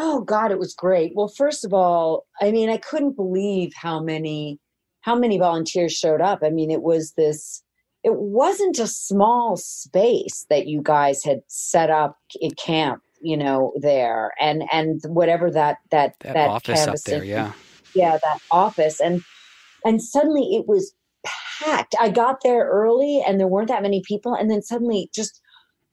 Oh 0.00 0.20
God, 0.20 0.52
it 0.52 0.60
was 0.60 0.74
great. 0.74 1.12
Well, 1.16 1.28
first 1.28 1.64
of 1.64 1.74
all, 1.74 2.24
I 2.40 2.52
mean, 2.52 2.70
I 2.70 2.76
couldn't 2.76 3.16
believe 3.16 3.72
how 3.74 4.00
many 4.00 4.60
how 5.00 5.16
many 5.18 5.38
volunteers 5.38 5.92
showed 5.92 6.20
up. 6.20 6.40
I 6.42 6.50
mean, 6.50 6.70
it 6.70 6.82
was 6.82 7.12
this 7.16 7.62
it 8.04 8.14
wasn't 8.14 8.78
a 8.78 8.86
small 8.86 9.56
space 9.56 10.46
that 10.50 10.68
you 10.68 10.80
guys 10.82 11.24
had 11.24 11.40
set 11.48 11.90
up 11.90 12.16
at 12.44 12.56
camp, 12.56 13.02
you 13.20 13.36
know, 13.36 13.72
there 13.80 14.32
and 14.40 14.62
and 14.72 15.00
whatever 15.08 15.50
that 15.50 15.78
that 15.90 16.14
that, 16.20 16.34
that 16.34 16.48
office 16.48 16.86
up 16.86 16.96
there, 17.04 17.24
yeah. 17.24 17.52
Yeah, 17.94 18.18
that 18.22 18.38
office 18.52 19.00
and 19.00 19.22
and 19.84 20.00
suddenly 20.00 20.54
it 20.54 20.68
was 20.68 20.92
packed. 21.60 21.96
I 22.00 22.10
got 22.10 22.38
there 22.44 22.68
early 22.68 23.22
and 23.26 23.40
there 23.40 23.48
weren't 23.48 23.68
that 23.68 23.82
many 23.82 24.02
people 24.06 24.34
and 24.34 24.48
then 24.48 24.62
suddenly 24.62 25.10
just 25.12 25.40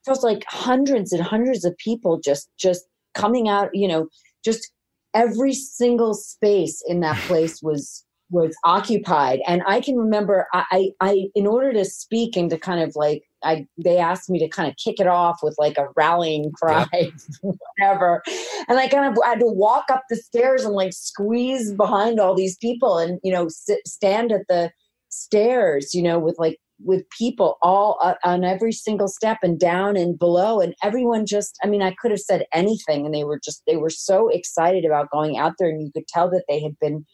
feels 0.06 0.24
like 0.24 0.46
hundreds 0.48 1.12
and 1.12 1.24
hundreds 1.24 1.66
of 1.66 1.76
people 1.78 2.20
just 2.20 2.50
just 2.60 2.86
coming 3.16 3.48
out, 3.50 3.70
you 3.74 3.88
know, 3.88 4.08
just 4.44 4.72
every 5.14 5.54
single 5.54 6.14
space 6.14 6.84
in 6.88 7.00
that 7.00 7.18
place 7.28 7.62
was 7.62 8.04
was 8.32 8.56
occupied. 8.64 9.40
And 9.48 9.62
i 9.68 9.80
can 9.80 9.96
remember 9.98 10.48
I, 10.54 10.90
I 11.00 11.28
in 11.36 11.46
order 11.46 11.72
to 11.74 11.86
speak 11.86 12.36
and 12.36 12.50
to 12.50 12.58
kind 12.58 12.82
of 12.82 12.96
like 12.96 13.24
i 13.44 13.68
they 13.78 13.98
asked 13.98 14.30
me 14.30 14.40
to 14.40 14.50
kind 14.50 14.68
of 14.68 14.76
kick 14.78 15.00
it 15.00 15.08
off 15.08 15.40
with 15.44 15.56
like 15.60 15.78
a 15.78 15.90
rallying 15.96 16.52
cry 16.52 16.88
whatever. 17.42 18.24
And 18.68 18.80
i 18.80 18.88
kind 18.88 19.06
of 19.06 19.18
had 19.24 19.40
to 19.40 19.46
walk 19.46 19.86
up 19.92 20.04
the 20.10 20.16
stairs 20.16 20.66
and 20.66 20.74
like 20.74 20.94
squeeze 20.94 21.72
behind 21.74 22.20
all 22.20 22.36
these 22.36 22.58
people 22.58 22.98
and 22.98 23.20
you 23.24 23.32
know 23.32 23.48
sit, 23.48 23.88
stand 23.88 24.32
at 24.32 24.48
the 24.50 24.72
stairs 25.10 25.94
you 25.94 26.02
know 26.02 26.18
with 26.20 26.36
like 26.40 26.58
with 26.84 27.10
people 27.10 27.58
all 27.62 27.98
uh, 28.02 28.16
on 28.24 28.44
every 28.44 28.72
single 28.72 29.08
step 29.08 29.38
and 29.42 29.60
down 29.60 29.96
and 29.96 30.20
below 30.20 30.60
and 30.60 30.76
everyone 30.84 31.26
just 31.26 31.58
i 31.64 31.68
mean 31.68 31.82
i 31.82 31.96
could 32.00 32.12
have 32.12 32.20
said 32.20 32.46
anything 32.54 33.06
and 33.06 33.16
they 33.16 33.24
were 33.24 33.40
just 33.44 33.64
they 33.66 33.78
were 33.78 33.90
so 33.90 34.28
excited 34.28 34.84
about 34.84 35.10
going 35.10 35.38
out 35.38 35.54
there 35.58 35.70
and 35.70 35.82
you 35.82 35.92
could 35.94 36.08
tell 36.08 36.30
that 36.30 36.44
they 36.50 36.62
had 36.62 36.78
been 36.80 37.06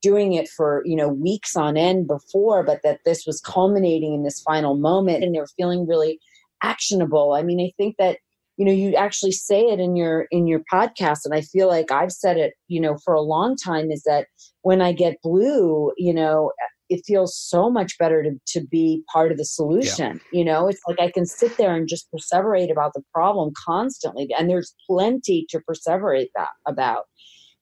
doing 0.00 0.32
it 0.32 0.48
for 0.48 0.82
you 0.86 0.96
know 0.96 1.08
weeks 1.08 1.54
on 1.54 1.76
end 1.76 2.06
before 2.06 2.62
but 2.62 2.80
that 2.82 3.00
this 3.04 3.24
was 3.26 3.40
culminating 3.40 4.14
in 4.14 4.22
this 4.22 4.40
final 4.40 4.76
moment 4.76 5.22
and 5.22 5.34
they 5.34 5.40
were 5.40 5.48
feeling 5.56 5.86
really 5.86 6.18
actionable. 6.62 7.32
I 7.32 7.42
mean 7.42 7.60
i 7.60 7.72
think 7.76 7.96
that 7.98 8.18
you 8.60 8.66
know 8.66 8.72
you 8.72 8.94
actually 8.94 9.32
say 9.32 9.62
it 9.62 9.80
in 9.80 9.96
your 9.96 10.26
in 10.30 10.46
your 10.46 10.60
podcast 10.70 11.20
and 11.24 11.34
i 11.34 11.40
feel 11.40 11.66
like 11.66 11.90
i've 11.90 12.12
said 12.12 12.36
it 12.36 12.52
you 12.68 12.78
know 12.78 12.98
for 13.02 13.14
a 13.14 13.22
long 13.22 13.56
time 13.56 13.90
is 13.90 14.02
that 14.02 14.26
when 14.60 14.82
i 14.82 14.92
get 14.92 15.22
blue 15.22 15.92
you 15.96 16.12
know 16.12 16.52
it 16.90 17.02
feels 17.06 17.38
so 17.38 17.70
much 17.70 17.96
better 17.98 18.22
to, 18.22 18.32
to 18.48 18.66
be 18.66 19.02
part 19.12 19.30
of 19.30 19.38
the 19.38 19.44
solution. 19.44 20.20
Yeah. 20.32 20.38
You 20.38 20.44
know, 20.44 20.68
it's 20.68 20.80
like 20.86 21.00
I 21.00 21.10
can 21.10 21.24
sit 21.24 21.56
there 21.56 21.74
and 21.74 21.88
just 21.88 22.08
perseverate 22.12 22.70
about 22.70 22.92
the 22.94 23.02
problem 23.14 23.52
constantly. 23.64 24.28
And 24.36 24.50
there's 24.50 24.74
plenty 24.88 25.46
to 25.50 25.60
perseverate 25.60 26.30
that 26.34 26.50
about 26.66 27.04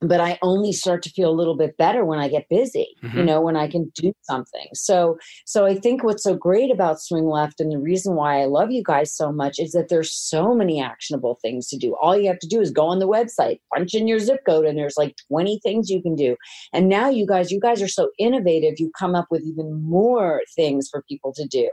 but 0.01 0.21
I 0.21 0.39
only 0.43 0.73
start 0.73 1.03
to 1.03 1.11
feel 1.11 1.29
a 1.29 1.35
little 1.35 1.57
bit 1.57 1.77
better 1.77 2.05
when 2.05 2.21
I 2.21 2.29
get 2.29 2.49
busy, 2.49 2.95
mm-hmm. 3.03 3.19
you 3.19 3.25
know, 3.25 3.41
when 3.41 3.57
I 3.57 3.67
can 3.67 3.91
do 3.97 4.13
something. 4.23 4.69
So, 4.73 5.19
so 5.45 5.67
I 5.67 5.75
think 5.75 6.05
what's 6.05 6.23
so 6.23 6.37
great 6.37 6.71
about 6.71 7.01
Swing 7.01 7.27
Left 7.27 7.61
and 7.61 7.73
the 7.73 7.79
reason 7.79 8.15
why 8.15 8.41
I 8.41 8.45
love 8.45 8.71
you 8.71 8.83
guys 8.85 9.13
so 9.13 9.33
much 9.33 9.59
is 9.59 9.73
that 9.73 9.89
there's 9.89 10.15
so 10.15 10.55
many 10.55 10.81
actionable 10.81 11.39
things 11.43 11.67
to 11.69 11.77
do. 11.77 11.97
All 12.01 12.17
you 12.17 12.29
have 12.29 12.39
to 12.41 12.47
do 12.47 12.61
is 12.61 12.71
go 12.71 12.87
on 12.87 13.01
the 13.01 13.09
website, 13.09 13.59
punch 13.75 13.93
in 13.95 14.07
your 14.07 14.21
zip 14.21 14.41
code, 14.47 14.67
and 14.67 14.79
there's 14.79 14.97
like 14.97 15.17
20 15.29 15.59
things 15.65 15.91
you 15.91 16.01
can 16.01 16.15
do. 16.15 16.37
And 16.73 16.89
now 16.89 17.09
you 17.09 17.27
guys, 17.27 17.51
you 17.51 17.61
guys 17.61 17.83
are 17.83 17.89
so 17.89 18.11
innovative. 18.19 18.75
You 18.79 18.93
come 18.97 19.17
up 19.17 19.27
with 19.31 19.43
even 19.43 19.83
more 19.83 20.43
things 20.55 20.89
for 20.89 21.03
people 21.09 21.33
to 21.35 21.47
do. 21.47 21.69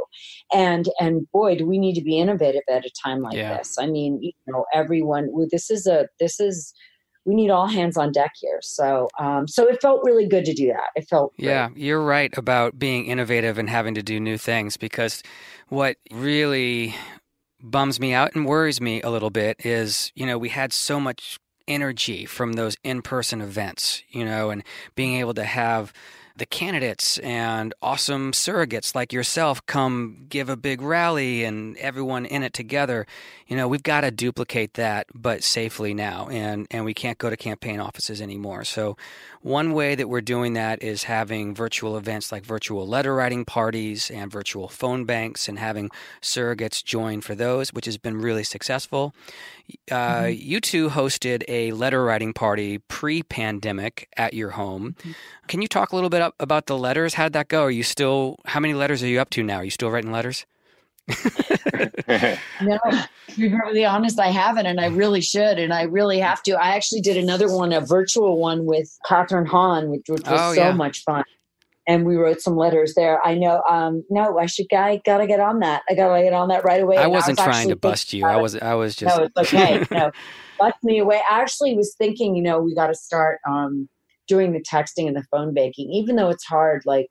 And, 0.51 0.89
and 0.99 1.29
boy, 1.31 1.57
do 1.57 1.67
we 1.67 1.77
need 1.77 1.93
to 1.93 2.03
be 2.03 2.17
innovative 2.17 2.63
at 2.69 2.85
a 2.85 2.91
time 3.03 3.21
like 3.21 3.35
yeah. 3.35 3.57
this. 3.57 3.77
I 3.77 3.85
mean, 3.85 4.19
you 4.21 4.31
know, 4.47 4.65
everyone, 4.73 5.29
this 5.51 5.69
is 5.69 5.85
a, 5.85 6.07
this 6.19 6.39
is, 6.39 6.73
we 7.25 7.33
need 7.33 7.49
all 7.49 7.67
hands 7.67 7.97
on 7.97 8.11
deck 8.11 8.33
here. 8.39 8.59
So, 8.61 9.09
um, 9.19 9.47
so 9.47 9.67
it 9.67 9.81
felt 9.81 10.01
really 10.03 10.27
good 10.27 10.45
to 10.45 10.53
do 10.53 10.67
that. 10.67 10.89
It 10.95 11.07
felt 11.09 11.33
yeah, 11.37 11.69
great. 11.69 11.83
you're 11.83 12.03
right 12.03 12.35
about 12.37 12.77
being 12.77 13.07
innovative 13.07 13.57
and 13.57 13.69
having 13.69 13.95
to 13.95 14.03
do 14.03 14.19
new 14.19 14.37
things 14.37 14.77
because 14.77 15.23
what 15.67 15.97
really 16.11 16.95
bums 17.61 17.99
me 17.99 18.13
out 18.13 18.35
and 18.35 18.45
worries 18.45 18.79
me 18.79 19.01
a 19.01 19.09
little 19.09 19.31
bit 19.31 19.65
is 19.65 20.11
you 20.13 20.25
know 20.25 20.37
we 20.37 20.49
had 20.49 20.71
so 20.71 20.99
much 20.99 21.39
energy 21.67 22.25
from 22.25 22.53
those 22.53 22.77
in-person 22.83 23.41
events 23.41 24.03
you 24.09 24.23
know 24.23 24.51
and 24.51 24.63
being 24.93 25.15
able 25.15 25.33
to 25.33 25.43
have 25.43 25.91
the 26.37 26.45
candidates 26.45 27.17
and 27.19 27.73
awesome 27.81 28.33
surrogates 28.33 28.93
like 28.93 29.13
yourself 29.13 29.65
come 29.65 30.25
give 30.27 30.49
a 30.49 30.57
big 30.57 30.81
rally 30.81 31.45
and 31.45 31.77
everyone 31.77 32.25
in 32.25 32.43
it 32.43 32.53
together. 32.53 33.07
You 33.47 33.55
know, 33.55 33.67
we've 33.67 33.83
got 33.83 34.01
to 34.01 34.11
duplicate 34.11 34.73
that, 34.73 35.07
but 35.13 35.43
safely 35.43 35.93
now. 35.93 36.27
And, 36.29 36.67
and 36.71 36.83
we 36.83 36.93
can't 36.93 37.17
go 37.17 37.29
to 37.29 37.37
campaign 37.37 37.79
offices 37.79 38.21
anymore. 38.21 38.65
So, 38.65 38.97
one 39.41 39.73
way 39.73 39.93
that 39.93 40.09
we're 40.09 40.21
doing 40.21 40.53
that 40.53 40.81
is 40.81 41.03
having 41.03 41.53
virtual 41.53 41.97
events 41.97 42.31
like 42.31 42.43
virtual 42.43 42.87
letter 42.87 43.13
writing 43.13 43.45
parties 43.45 44.09
and 44.09 44.31
virtual 44.31 44.67
phone 44.67 45.05
banks 45.05 45.47
and 45.47 45.59
having 45.59 45.91
surrogates 46.19 46.83
join 46.83 47.21
for 47.21 47.35
those, 47.35 47.71
which 47.71 47.85
has 47.85 47.99
been 47.99 48.19
really 48.19 48.43
successful. 48.43 49.13
Uh, 49.91 49.95
mm-hmm. 49.95 50.39
You 50.39 50.61
two 50.61 50.89
hosted 50.89 51.43
a 51.47 51.71
letter 51.71 52.03
writing 52.03 52.33
party 52.33 52.79
pre 52.79 53.23
pandemic 53.23 54.09
at 54.17 54.33
your 54.33 54.51
home. 54.51 54.95
Mm-hmm. 54.99 55.11
Can 55.47 55.61
you 55.61 55.67
talk 55.67 55.91
a 55.91 55.95
little 55.95 56.09
bit 56.09 56.33
about 56.39 56.67
the 56.67 56.77
letters? 56.77 57.15
How 57.15 57.23
did 57.25 57.33
that 57.33 57.47
go? 57.47 57.63
Are 57.63 57.71
you 57.71 57.83
still, 57.83 58.37
how 58.45 58.59
many 58.59 58.73
letters 58.73 59.03
are 59.03 59.07
you 59.07 59.19
up 59.19 59.29
to 59.31 59.43
now? 59.43 59.57
Are 59.57 59.63
you 59.63 59.69
still 59.69 59.91
writing 59.91 60.11
letters? 60.11 60.45
no, 61.07 62.79
to 62.87 63.09
be 63.37 63.49
perfectly 63.49 63.85
honest, 63.85 64.19
I 64.19 64.29
haven't, 64.29 64.65
and 64.65 64.79
I 64.79 64.87
really 64.87 65.21
should, 65.21 65.59
and 65.59 65.71
I 65.71 65.83
really 65.83 66.17
have 66.19 66.41
to. 66.43 66.53
I 66.53 66.75
actually 66.75 67.01
did 67.01 67.15
another 67.15 67.55
one, 67.55 67.71
a 67.73 67.81
virtual 67.81 68.39
one 68.39 68.65
with 68.65 68.97
Kathryn 69.07 69.45
Hahn, 69.47 69.89
which, 69.89 70.05
which 70.07 70.23
was 70.23 70.39
oh, 70.41 70.53
so 70.55 70.61
yeah. 70.61 70.71
much 70.71 71.03
fun. 71.03 71.23
And 71.87 72.05
we 72.05 72.15
wrote 72.15 72.41
some 72.41 72.55
letters 72.55 72.93
there. 72.95 73.25
I 73.25 73.35
know. 73.35 73.61
Um, 73.69 74.03
no, 74.09 74.37
I 74.39 74.45
should. 74.45 74.67
I 74.73 75.01
gotta 75.05 75.27
get 75.27 75.39
on 75.39 75.59
that. 75.59 75.83
I 75.89 75.95
gotta 75.95 76.23
get 76.23 76.33
on 76.33 76.47
that 76.49 76.63
right 76.63 76.81
away. 76.81 76.97
I 76.97 77.07
wasn't 77.07 77.39
I 77.39 77.47
was 77.47 77.55
trying 77.55 77.69
to 77.69 77.75
bust 77.75 78.13
you. 78.13 78.25
I 78.25 78.37
was. 78.37 78.55
I 78.55 78.73
was 78.73 78.95
just. 78.95 79.17
No, 79.17 79.23
it's 79.25 79.53
okay. 79.53 79.85
no, 79.91 80.11
bust 80.59 80.77
me 80.83 80.99
away. 80.99 81.21
I 81.29 81.41
actually 81.41 81.75
was 81.75 81.95
thinking. 81.97 82.35
You 82.35 82.43
know, 82.43 82.59
we 82.59 82.73
got 82.73 82.87
to 82.87 82.95
start 82.95 83.39
um, 83.47 83.87
doing 84.27 84.53
the 84.53 84.61
texting 84.61 85.07
and 85.07 85.15
the 85.15 85.25
phone 85.31 85.53
banking, 85.53 85.91
even 85.91 86.15
though 86.15 86.29
it's 86.29 86.45
hard. 86.45 86.81
Like 86.85 87.09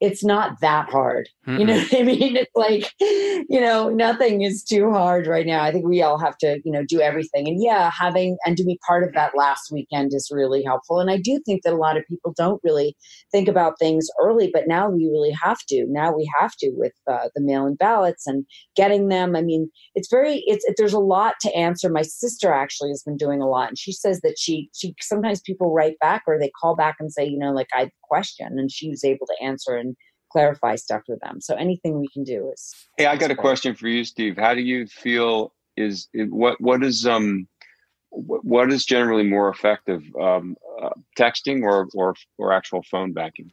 it's 0.00 0.22
not 0.22 0.60
that 0.60 0.90
hard. 0.90 1.28
Mm-mm. 1.46 1.58
You 1.58 1.64
know 1.64 1.76
what 1.76 1.94
I 1.94 2.02
mean? 2.02 2.36
It's 2.36 2.50
like, 2.54 2.92
you 3.00 3.60
know, 3.60 3.88
nothing 3.88 4.42
is 4.42 4.62
too 4.62 4.90
hard 4.90 5.26
right 5.26 5.46
now. 5.46 5.62
I 5.62 5.72
think 5.72 5.86
we 5.86 6.02
all 6.02 6.18
have 6.18 6.36
to, 6.38 6.60
you 6.64 6.72
know, 6.72 6.84
do 6.86 7.00
everything. 7.00 7.48
And 7.48 7.62
yeah, 7.62 7.90
having 7.90 8.36
and 8.44 8.56
to 8.58 8.64
be 8.64 8.78
part 8.86 9.04
of 9.04 9.14
that 9.14 9.36
last 9.36 9.70
weekend 9.72 10.12
is 10.12 10.30
really 10.30 10.62
helpful. 10.62 11.00
And 11.00 11.10
I 11.10 11.16
do 11.16 11.40
think 11.46 11.62
that 11.62 11.72
a 11.72 11.76
lot 11.76 11.96
of 11.96 12.04
people 12.08 12.34
don't 12.36 12.60
really 12.62 12.94
think 13.32 13.48
about 13.48 13.78
things 13.78 14.08
early, 14.20 14.50
but 14.52 14.68
now 14.68 14.90
we 14.90 15.06
really 15.06 15.34
have 15.42 15.58
to. 15.68 15.86
Now 15.88 16.14
we 16.14 16.30
have 16.38 16.52
to 16.60 16.72
with 16.74 16.92
uh, 17.10 17.28
the 17.34 17.40
mail 17.40 17.66
in 17.66 17.76
ballots 17.76 18.26
and 18.26 18.44
getting 18.74 19.08
them. 19.08 19.34
I 19.34 19.42
mean, 19.42 19.70
it's 19.94 20.10
very, 20.10 20.42
it's, 20.46 20.64
it, 20.66 20.74
there's 20.76 20.92
a 20.92 20.98
lot 20.98 21.36
to 21.40 21.54
answer. 21.54 21.88
My 21.88 22.02
sister 22.02 22.52
actually 22.52 22.90
has 22.90 23.02
been 23.02 23.16
doing 23.16 23.40
a 23.40 23.48
lot. 23.48 23.68
And 23.68 23.78
she 23.78 23.92
says 23.92 24.20
that 24.20 24.36
she, 24.38 24.68
she, 24.74 24.94
sometimes 25.00 25.40
people 25.40 25.72
write 25.72 25.98
back 26.00 26.24
or 26.26 26.38
they 26.38 26.50
call 26.60 26.76
back 26.76 26.96
and 27.00 27.10
say, 27.12 27.24
you 27.24 27.38
know, 27.38 27.52
like 27.52 27.68
I 27.74 27.80
have 27.80 27.88
a 27.88 28.06
question 28.08 28.58
and 28.58 28.70
she 28.70 28.90
was 28.90 29.04
able 29.04 29.26
to 29.26 29.44
answer 29.44 29.76
and 29.76 29.85
clarify 30.36 30.76
stuff 30.76 31.02
for 31.06 31.16
them. 31.22 31.40
So 31.40 31.54
anything 31.54 31.98
we 31.98 32.08
can 32.08 32.22
do 32.22 32.50
is. 32.52 32.74
Hey, 32.98 33.06
I 33.06 33.16
got 33.16 33.30
a 33.30 33.34
question 33.34 33.74
for 33.74 33.88
you, 33.88 34.04
Steve. 34.04 34.36
How 34.36 34.54
do 34.54 34.60
you 34.60 34.86
feel 34.86 35.54
is 35.76 36.08
what 36.14 36.60
what 36.60 36.82
is 36.82 37.06
um 37.06 37.48
what 38.10 38.72
is 38.72 38.84
generally 38.84 39.24
more 39.24 39.48
effective, 39.50 40.02
um, 40.20 40.56
uh, 40.82 40.90
texting 41.18 41.62
or 41.62 41.88
or 41.94 42.14
or 42.38 42.52
actual 42.52 42.82
phone 42.90 43.12
banking? 43.12 43.50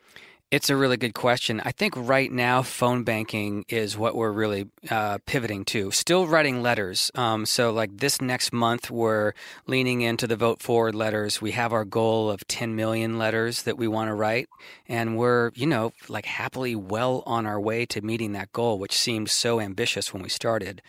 It's 0.54 0.70
a 0.70 0.76
really 0.76 0.98
good 0.98 1.16
question. 1.16 1.64
I 1.66 1.72
think 1.72 1.96
right 1.98 2.32
now, 2.32 2.62
phone 2.62 3.04
banking 3.04 3.66
is 3.70 3.98
what 3.98 4.14
we're 4.14 4.32
really 4.32 4.70
uh, 4.88 5.18
pivoting 5.26 5.66
to. 5.66 5.90
Still 5.90 6.28
writing 6.28 6.62
letters. 6.62 7.10
Um, 7.16 7.48
so, 7.48 7.72
like 7.72 7.98
this 7.98 8.22
next 8.22 8.54
month, 8.54 8.92
we're 8.92 9.34
leaning 9.66 10.02
into 10.02 10.28
the 10.28 10.36
Vote 10.36 10.62
Forward 10.62 10.94
letters. 10.94 11.42
We 11.42 11.54
have 11.54 11.74
our 11.74 11.86
goal 11.86 12.30
of 12.30 12.46
10 12.48 12.76
million 12.76 13.18
letters 13.18 13.64
that 13.64 13.80
we 13.80 13.88
want 13.88 14.10
to 14.10 14.14
write. 14.14 14.48
And 14.88 15.18
we're, 15.18 15.50
you 15.56 15.66
know, 15.66 15.92
like 16.08 16.28
happily 16.28 16.76
well 16.76 17.24
on 17.26 17.48
our 17.48 17.60
way 17.60 17.88
to 17.88 18.02
meeting 18.04 18.34
that 18.34 18.54
goal, 18.54 18.78
which 18.78 18.96
seemed 18.96 19.32
so 19.32 19.60
ambitious 19.60 20.14
when 20.14 20.22
we 20.22 20.30
started. 20.30 20.84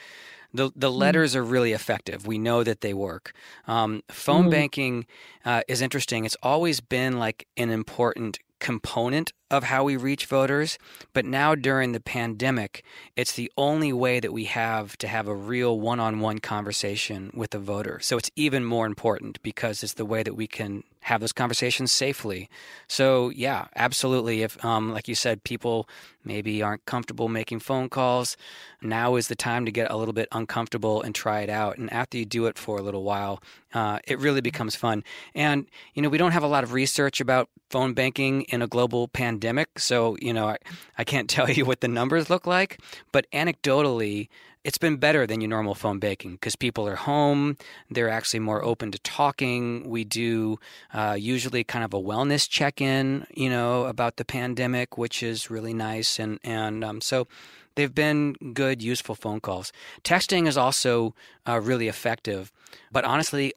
The, 0.52 0.72
the 0.76 0.90
mm. 0.90 0.96
letters 0.96 1.34
are 1.34 1.42
really 1.42 1.72
effective. 1.72 2.26
We 2.26 2.36
know 2.36 2.64
that 2.64 2.82
they 2.82 2.92
work. 2.92 3.32
Um, 3.66 4.02
phone 4.10 4.48
mm. 4.48 4.50
banking 4.50 5.06
uh, 5.42 5.62
is 5.68 5.80
interesting. 5.80 6.26
It's 6.26 6.36
always 6.42 6.82
been 6.82 7.18
like 7.18 7.48
an 7.56 7.70
important 7.70 8.38
component 8.60 9.32
of 9.50 9.64
how 9.64 9.84
we 9.84 9.96
reach 9.96 10.26
voters. 10.26 10.78
But 11.12 11.24
now 11.24 11.54
during 11.54 11.92
the 11.92 12.00
pandemic, 12.00 12.84
it's 13.16 13.34
the 13.34 13.50
only 13.56 13.92
way 13.92 14.20
that 14.20 14.32
we 14.32 14.44
have 14.44 14.96
to 14.98 15.08
have 15.08 15.28
a 15.28 15.34
real 15.34 15.78
one 15.78 16.00
on 16.00 16.20
one 16.20 16.38
conversation 16.38 17.30
with 17.34 17.54
a 17.54 17.58
voter. 17.58 18.00
So 18.00 18.16
it's 18.18 18.30
even 18.36 18.64
more 18.64 18.86
important 18.86 19.42
because 19.42 19.82
it's 19.82 19.94
the 19.94 20.06
way 20.06 20.22
that 20.22 20.34
we 20.34 20.46
can 20.46 20.82
have 21.04 21.20
those 21.20 21.32
conversations 21.32 21.92
safely. 21.92 22.48
So, 22.88 23.28
yeah, 23.28 23.66
absolutely. 23.76 24.40
If, 24.40 24.62
um, 24.64 24.90
like 24.90 25.06
you 25.06 25.14
said, 25.14 25.44
people 25.44 25.86
maybe 26.24 26.62
aren't 26.62 26.86
comfortable 26.86 27.28
making 27.28 27.60
phone 27.60 27.90
calls, 27.90 28.38
now 28.80 29.16
is 29.16 29.28
the 29.28 29.34
time 29.34 29.66
to 29.66 29.70
get 29.70 29.90
a 29.90 29.96
little 29.98 30.14
bit 30.14 30.28
uncomfortable 30.32 31.02
and 31.02 31.14
try 31.14 31.42
it 31.42 31.50
out. 31.50 31.76
And 31.76 31.92
after 31.92 32.16
you 32.16 32.24
do 32.24 32.46
it 32.46 32.56
for 32.56 32.78
a 32.78 32.82
little 32.82 33.02
while, 33.02 33.42
uh, 33.74 33.98
it 34.06 34.18
really 34.18 34.40
becomes 34.40 34.76
fun. 34.76 35.04
And, 35.34 35.66
you 35.92 36.00
know, 36.00 36.08
we 36.08 36.16
don't 36.16 36.32
have 36.32 36.42
a 36.42 36.48
lot 36.48 36.64
of 36.64 36.72
research 36.72 37.20
about 37.20 37.50
phone 37.68 37.92
banking 37.92 38.42
in 38.42 38.62
a 38.62 38.66
global 38.66 39.06
pandemic. 39.08 39.78
So, 39.78 40.16
you 40.22 40.32
know, 40.32 40.48
I, 40.48 40.56
I 40.96 41.04
can't 41.04 41.28
tell 41.36 41.50
you 41.50 41.66
what 41.66 41.82
the 41.82 41.88
numbers 41.88 42.30
look 42.30 42.46
like, 42.46 42.80
but 43.12 43.30
anecdotally, 43.30 44.28
it's 44.64 44.78
been 44.78 44.96
better 44.96 45.26
than 45.26 45.42
your 45.42 45.50
normal 45.50 45.74
phone 45.74 45.98
banking 45.98 46.32
because 46.32 46.56
people 46.56 46.88
are 46.88 46.96
home. 46.96 47.58
They're 47.90 48.08
actually 48.08 48.40
more 48.40 48.64
open 48.64 48.90
to 48.92 48.98
talking. 49.00 49.88
We 49.88 50.04
do 50.04 50.58
uh, 50.92 51.16
usually 51.18 51.64
kind 51.64 51.84
of 51.84 51.92
a 51.92 52.00
wellness 52.00 52.48
check 52.48 52.80
in, 52.80 53.26
you 53.34 53.50
know, 53.50 53.84
about 53.84 54.16
the 54.16 54.24
pandemic, 54.24 54.96
which 54.96 55.22
is 55.22 55.50
really 55.50 55.74
nice. 55.74 56.18
And, 56.18 56.40
and 56.42 56.82
um, 56.82 57.00
so 57.02 57.28
they've 57.74 57.94
been 57.94 58.32
good, 58.54 58.82
useful 58.82 59.14
phone 59.14 59.40
calls. 59.40 59.70
Texting 60.02 60.48
is 60.48 60.56
also 60.56 61.14
uh, 61.46 61.60
really 61.60 61.88
effective. 61.88 62.50
But 62.90 63.04
honestly, 63.04 63.52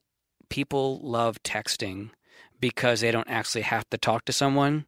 people 0.49 0.99
love 1.01 1.41
texting 1.41 2.09
because 2.59 2.99
they 2.99 3.11
don't 3.11 3.29
actually 3.29 3.61
have 3.61 3.89
to 3.91 3.97
talk 3.97 4.25
to 4.25 4.33
someone. 4.33 4.85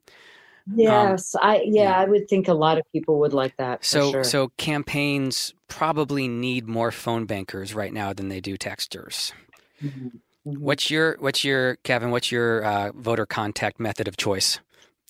Um, 0.72 0.78
yes, 0.78 1.34
um, 1.34 1.40
I 1.42 1.62
yeah, 1.64 1.82
yeah, 1.82 1.98
I 1.98 2.04
would 2.04 2.28
think 2.28 2.48
a 2.48 2.54
lot 2.54 2.78
of 2.78 2.84
people 2.92 3.18
would 3.20 3.32
like 3.32 3.56
that. 3.56 3.84
So 3.84 4.12
sure. 4.12 4.24
so 4.24 4.48
campaigns 4.56 5.54
probably 5.68 6.28
need 6.28 6.68
more 6.68 6.90
phone 6.90 7.26
bankers 7.26 7.74
right 7.74 7.92
now 7.92 8.12
than 8.12 8.28
they 8.28 8.40
do 8.40 8.56
texters. 8.56 9.32
Mm-hmm. 9.82 10.08
Mm-hmm. 10.46 10.62
What's 10.62 10.90
your 10.90 11.16
what's 11.20 11.44
your 11.44 11.76
Kevin? 11.76 12.10
What's 12.10 12.32
your 12.32 12.64
uh, 12.64 12.92
voter 12.92 13.26
contact 13.26 13.78
method 13.78 14.08
of 14.08 14.16
choice? 14.16 14.60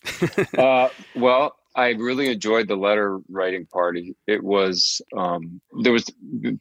uh, 0.57 0.89
well, 1.15 1.55
I 1.75 1.89
really 1.89 2.29
enjoyed 2.29 2.67
the 2.67 2.75
letter 2.75 3.19
writing 3.29 3.65
party. 3.65 4.15
It 4.27 4.43
was 4.43 5.01
um, 5.15 5.61
there 5.83 5.93
was 5.93 6.05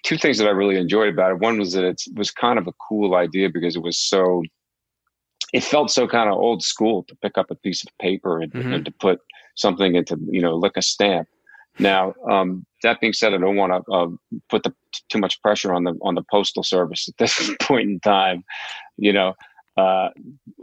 two 0.05 0.17
things 0.17 0.39
that 0.39 0.47
I 0.47 0.51
really 0.51 0.77
enjoyed 0.77 1.13
about 1.13 1.33
it. 1.33 1.39
One 1.39 1.59
was 1.59 1.73
that 1.73 1.85
it 1.85 2.03
was 2.15 2.31
kind 2.31 2.59
of 2.59 2.69
a 2.69 2.73
cool 2.89 3.15
idea 3.15 3.51
because 3.51 3.75
it 3.75 3.83
was 3.83 3.99
so 3.99 4.43
it 5.53 5.65
felt 5.65 5.91
so 5.91 6.07
kind 6.07 6.29
of 6.29 6.37
old 6.37 6.63
school 6.63 7.05
to 7.05 7.17
pick 7.17 7.37
up 7.37 7.51
a 7.51 7.55
piece 7.55 7.83
of 7.83 7.97
paper 7.99 8.41
and, 8.41 8.53
mm-hmm. 8.53 8.73
and 8.73 8.85
to 8.85 8.91
put 8.91 9.21
something 9.57 9.95
into 9.95 10.17
you 10.31 10.41
know 10.41 10.55
lick 10.57 10.77
a 10.77 10.83
stamp. 10.83 11.29
Now, 11.79 12.15
um, 12.29 12.67
that 12.83 13.01
being 13.01 13.13
said, 13.13 13.33
I 13.33 13.39
don't 13.39 13.57
want 13.57 13.73
to 13.87 13.93
uh, 13.93 14.09
put 14.49 14.65
the, 14.65 14.75
too 15.09 15.19
much 15.19 15.41
pressure 15.41 15.73
on 15.73 15.85
the 15.85 15.95
on 16.03 16.15
the 16.15 16.25
postal 16.31 16.63
service 16.63 17.09
at 17.09 17.17
this 17.19 17.51
point 17.61 17.89
in 17.89 18.01
time. 18.01 18.45
You 18.97 19.13
know, 19.13 19.35
uh, 19.77 20.11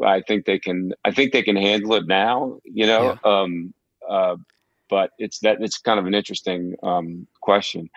I 0.06 0.22
think 0.22 0.46
they 0.46 0.60
can. 0.60 0.94
I 1.06 1.12
think 1.12 1.32
they 1.32 1.44
can 1.44 1.56
handle 1.56 1.94
it 1.96 2.08
now. 2.08 2.60
You 2.64 2.88
know, 2.88 3.18
yeah. 3.24 3.32
um, 3.32 3.74
uh, 4.08 4.36
but 4.90 5.12
it's 5.18 5.40
that 5.40 5.58
it's 5.62 5.78
kind 5.78 6.00
of 6.00 6.06
an 6.06 6.14
interesting 6.14 6.76
um, 6.84 7.28
question. 7.42 7.90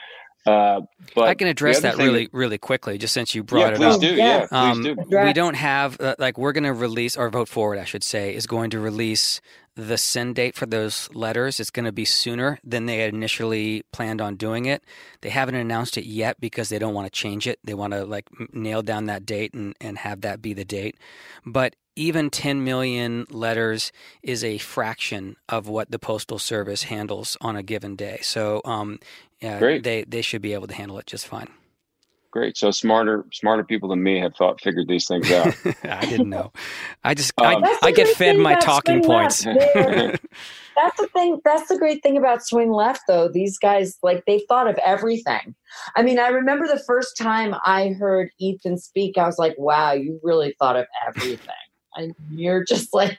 Uh, 0.46 0.83
but 1.14 1.29
I 1.29 1.35
can 1.35 1.48
address 1.48 1.81
that 1.81 1.98
really, 1.98 2.29
really 2.33 2.59
quickly, 2.59 2.96
just 2.96 3.12
since 3.12 3.35
you 3.35 3.42
brought 3.42 3.61
yeah, 3.61 3.68
it 3.68 3.76
please 3.76 3.94
up. 3.94 4.00
Do, 4.00 4.14
yeah, 4.14 4.46
um, 4.50 4.83
please 4.83 4.96
do. 5.11 5.18
We 5.18 5.33
don't 5.33 5.55
have 5.55 6.00
uh, 6.00 6.14
like 6.18 6.38
we're 6.38 6.53
going 6.53 6.64
to 6.64 6.72
release 6.72 7.16
or 7.16 7.29
vote 7.29 7.48
forward, 7.48 7.79
I 7.79 7.85
should 7.85 8.03
say, 8.03 8.35
is 8.35 8.46
going 8.46 8.70
to 8.70 8.81
release 8.81 9.40
the 9.76 9.98
send 9.98 10.35
date 10.35 10.55
for 10.57 10.66
those 10.66 11.09
letters. 11.12 11.61
It's 11.61 11.70
going 11.70 11.85
to 11.85 11.92
be 11.92 12.05
sooner 12.05 12.59
than 12.64 12.87
they 12.87 12.98
had 12.98 13.12
initially 13.12 13.85
planned 13.92 14.20
on 14.20 14.37
doing 14.37 14.66
it. 14.66 14.83
They 15.20 15.31
haven't 15.31 15.55
announced 15.55 15.96
it 15.96 16.07
yet 16.07 16.40
because 16.40 16.70
they 16.70 16.79
don't 16.79 16.94
want 16.94 17.07
to 17.07 17.11
change 17.11 17.46
it. 17.46 17.59
They 17.62 17.74
want 17.74 17.92
to 17.92 18.05
like 18.05 18.29
nail 18.53 18.83
down 18.83 19.07
that 19.07 19.26
date 19.26 19.53
and 19.53 19.74
and 19.81 19.98
have 19.98 20.22
that 20.22 20.40
be 20.40 20.55
the 20.55 20.64
date. 20.64 20.96
But 21.44 21.76
even 21.96 22.31
10 22.31 22.64
million 22.64 23.26
letters 23.31 23.92
is 24.22 24.42
a 24.42 24.59
fraction 24.59 25.37
of 25.48 25.68
what 25.68 25.90
the 25.90 25.98
postal 25.98 26.38
service 26.38 26.85
handles 26.85 27.37
on 27.40 27.57
a 27.57 27.62
given 27.62 27.94
day. 27.94 28.20
So 28.22 28.62
um, 28.64 29.00
yeah, 29.40 29.59
Great. 29.59 29.83
they 29.85 30.05
they 30.05 30.22
should 30.22 30.42
be 30.42 30.53
able 30.53 30.66
to 30.66 30.74
handle 30.74 30.98
it 30.98 31.07
just 31.07 31.26
fine. 31.26 31.48
Great. 32.31 32.57
So 32.57 32.70
smarter 32.70 33.24
smarter 33.33 33.64
people 33.64 33.88
than 33.88 34.03
me 34.03 34.20
have 34.20 34.35
thought 34.37 34.61
figured 34.61 34.87
these 34.87 35.07
things 35.07 35.31
out. 35.33 35.55
I 35.85 36.05
didn't 36.07 36.29
know. 36.29 36.53
I 37.03 37.14
just 37.14 37.33
um, 37.38 37.64
I, 37.64 37.79
I 37.83 37.90
get 37.90 38.09
fed 38.09 38.38
my 38.38 38.55
talking 38.55 39.03
points. 39.03 39.42
that's 39.44 39.61
the 39.76 41.09
thing. 41.12 41.40
That's 41.44 41.68
the 41.68 41.76
great 41.76 42.03
thing 42.03 42.16
about 42.16 42.46
swing 42.46 42.70
left, 42.70 43.03
though. 43.09 43.29
These 43.29 43.59
guys 43.59 43.98
like 44.03 44.24
they 44.26 44.44
thought 44.48 44.68
of 44.68 44.79
everything. 44.85 45.57
I 45.96 46.03
mean, 46.03 46.20
I 46.20 46.29
remember 46.29 46.68
the 46.68 46.83
first 46.87 47.16
time 47.16 47.57
I 47.64 47.96
heard 47.98 48.31
Ethan 48.38 48.79
speak, 48.79 49.18
I 49.18 49.26
was 49.26 49.38
like, 49.38 49.57
"Wow, 49.59 49.92
you 49.92 50.20
really 50.22 50.55
thought 50.59 50.76
of 50.76 50.87
everything." 51.07 51.55
and 51.96 52.14
you're 52.31 52.64
just 52.64 52.94
like, 52.94 53.18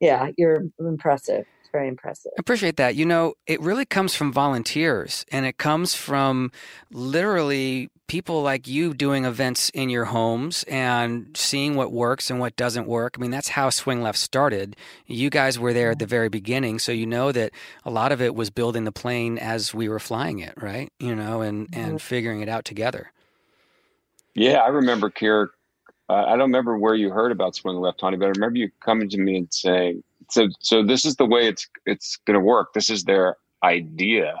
yeah, 0.00 0.30
you're 0.36 0.64
impressive 0.78 1.44
very 1.72 1.88
impressive. 1.88 2.32
I 2.36 2.40
appreciate 2.40 2.76
that. 2.76 2.94
You 2.94 3.06
know, 3.06 3.34
it 3.46 3.60
really 3.60 3.84
comes 3.84 4.14
from 4.14 4.32
volunteers 4.32 5.24
and 5.32 5.46
it 5.46 5.58
comes 5.58 5.94
from 5.94 6.52
literally 6.92 7.90
people 8.06 8.42
like 8.42 8.68
you 8.68 8.92
doing 8.92 9.24
events 9.24 9.70
in 9.70 9.88
your 9.88 10.04
homes 10.04 10.64
and 10.64 11.34
seeing 11.34 11.74
what 11.74 11.90
works 11.90 12.30
and 12.30 12.38
what 12.38 12.54
doesn't 12.56 12.86
work. 12.86 13.14
I 13.16 13.20
mean, 13.22 13.30
that's 13.30 13.48
how 13.48 13.70
Swing 13.70 14.02
Left 14.02 14.18
started. 14.18 14.76
You 15.06 15.30
guys 15.30 15.58
were 15.58 15.72
there 15.72 15.92
at 15.92 15.98
the 15.98 16.06
very 16.06 16.28
beginning, 16.28 16.78
so 16.78 16.92
you 16.92 17.06
know 17.06 17.32
that 17.32 17.52
a 17.84 17.90
lot 17.90 18.12
of 18.12 18.20
it 18.20 18.34
was 18.34 18.50
building 18.50 18.84
the 18.84 18.92
plane 18.92 19.38
as 19.38 19.72
we 19.72 19.88
were 19.88 19.98
flying 19.98 20.40
it, 20.40 20.52
right? 20.60 20.92
You 20.98 21.14
know, 21.14 21.40
and 21.40 21.68
and 21.72 21.86
mm-hmm. 21.86 21.96
figuring 21.96 22.42
it 22.42 22.50
out 22.50 22.66
together. 22.66 23.12
Yeah, 24.34 24.58
I 24.58 24.68
remember 24.68 25.10
Kyra. 25.10 25.48
Uh, 26.08 26.24
I 26.26 26.30
don't 26.30 26.50
remember 26.50 26.76
where 26.76 26.94
you 26.94 27.10
heard 27.10 27.32
about 27.32 27.54
Swing 27.54 27.76
Left, 27.76 28.00
Tony, 28.00 28.18
but 28.18 28.26
I 28.26 28.30
remember 28.30 28.58
you 28.58 28.70
coming 28.84 29.08
to 29.08 29.18
me 29.18 29.36
and 29.36 29.48
saying, 29.50 30.04
so 30.32 30.48
so 30.60 30.84
this 30.84 31.06
is 31.06 31.16
the 31.16 31.26
way 31.26 31.48
it's 31.48 31.68
it's 31.86 32.18
going 32.26 32.38
to 32.40 32.44
work. 32.44 32.74
This 32.74 32.90
is 32.90 33.04
their 33.04 33.36
idea, 33.64 34.34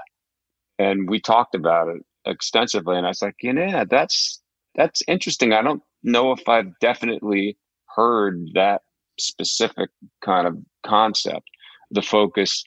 and 0.78 1.08
we 1.10 1.20
talked 1.20 1.54
about 1.54 1.88
it 1.88 2.02
extensively. 2.26 2.96
And 2.98 3.06
I 3.06 3.10
was 3.10 3.22
like, 3.22 3.36
yeah, 3.42 3.84
that's 3.88 4.42
that's 4.76 5.02
interesting. 5.08 5.52
I 5.54 5.62
don't 5.62 5.82
know 6.04 6.32
if 6.32 6.48
I've 6.48 6.78
definitely 6.80 7.58
heard 7.96 8.48
that 8.54 8.82
specific 9.18 9.90
kind 10.24 10.46
of 10.48 10.58
concept. 10.84 11.48
the 11.92 12.02
focus 12.02 12.64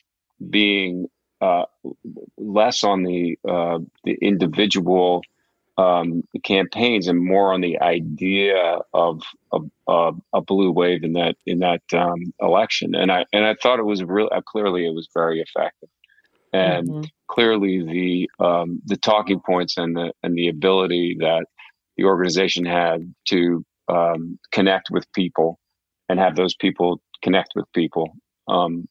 being 0.50 1.06
uh, 1.42 1.64
less 2.38 2.84
on 2.84 3.04
the 3.04 3.38
uh, 3.48 3.80
the 4.04 4.14
individual 4.22 5.22
um, 5.78 6.22
campaigns 6.44 7.06
and 7.06 7.22
more 7.22 7.52
on 7.52 7.60
the 7.60 7.78
idea 7.80 8.78
of 8.94 9.22
a, 9.52 10.12
a 10.32 10.40
blue 10.40 10.70
wave 10.70 11.04
in 11.04 11.12
that 11.14 11.36
in 11.46 11.58
that 11.58 11.82
um, 11.92 12.32
election. 12.40 12.94
And 12.94 13.12
I 13.12 13.26
and 13.32 13.44
I 13.44 13.54
thought 13.62 13.78
it 13.78 13.84
was 13.84 14.02
real. 14.02 14.28
Uh, 14.32 14.40
clearly, 14.40 14.86
it 14.86 14.94
was 14.94 15.08
very 15.14 15.40
effective, 15.40 15.90
and 16.52 16.88
mm-hmm. 16.88 17.02
clearly 17.28 17.82
the 17.82 18.44
um, 18.44 18.80
the 18.86 18.96
talking 18.96 19.40
points 19.44 19.76
and 19.76 19.96
the 19.96 20.12
and 20.22 20.34
the 20.34 20.48
ability 20.48 21.16
that 21.20 21.46
the 21.96 22.04
organization 22.04 22.64
had 22.64 23.14
to 23.28 23.64
um, 23.88 24.38
connect 24.52 24.88
with 24.90 25.10
people 25.12 25.58
and 26.08 26.18
have 26.18 26.36
those 26.36 26.54
people 26.54 27.00
connect 27.22 27.50
with 27.54 27.66
people. 27.74 28.12
Um, 28.48 28.88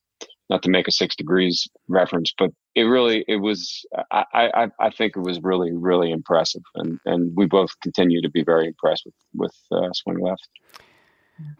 not 0.49 0.61
to 0.61 0.69
make 0.69 0.87
a 0.87 0.91
six 0.91 1.15
degrees 1.15 1.67
reference, 1.87 2.31
but 2.37 2.51
it 2.75 2.83
really 2.83 3.23
it 3.27 3.37
was 3.37 3.85
I, 4.11 4.25
I 4.33 4.67
I 4.79 4.89
think 4.89 5.15
it 5.15 5.21
was 5.21 5.39
really 5.41 5.71
really 5.71 6.11
impressive, 6.11 6.63
and 6.75 6.99
and 7.05 7.35
we 7.35 7.45
both 7.45 7.79
continue 7.81 8.21
to 8.21 8.29
be 8.29 8.43
very 8.43 8.67
impressed 8.67 9.05
with 9.05 9.15
with 9.33 9.55
uh, 9.71 9.91
Swing 9.93 10.19
Left. 10.19 10.47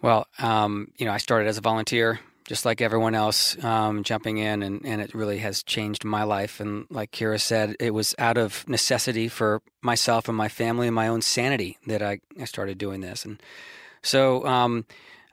Well, 0.01 0.27
um, 0.39 0.91
you 0.97 1.05
know, 1.05 1.11
I 1.11 1.17
started 1.17 1.47
as 1.47 1.57
a 1.57 1.61
volunteer, 1.61 2.19
just 2.45 2.65
like 2.65 2.79
everyone 2.81 3.15
else, 3.15 3.61
um, 3.63 4.03
jumping 4.03 4.37
in, 4.37 4.61
and 4.61 4.85
and 4.85 5.01
it 5.01 5.15
really 5.15 5.37
has 5.39 5.63
changed 5.63 6.03
my 6.03 6.23
life. 6.23 6.59
And 6.59 6.85
like 6.89 7.11
Kyra 7.11 7.39
said, 7.39 7.77
it 7.79 7.93
was 7.93 8.13
out 8.19 8.37
of 8.37 8.67
necessity 8.67 9.29
for 9.29 9.61
myself 9.81 10.27
and 10.27 10.37
my 10.37 10.49
family 10.49 10.87
and 10.87 10.95
my 10.95 11.07
own 11.07 11.21
sanity 11.21 11.77
that 11.87 12.01
I 12.01 12.19
I 12.39 12.45
started 12.45 12.77
doing 12.77 13.01
this, 13.01 13.23
and 13.25 13.41
so. 14.01 14.45
Um, 14.45 14.85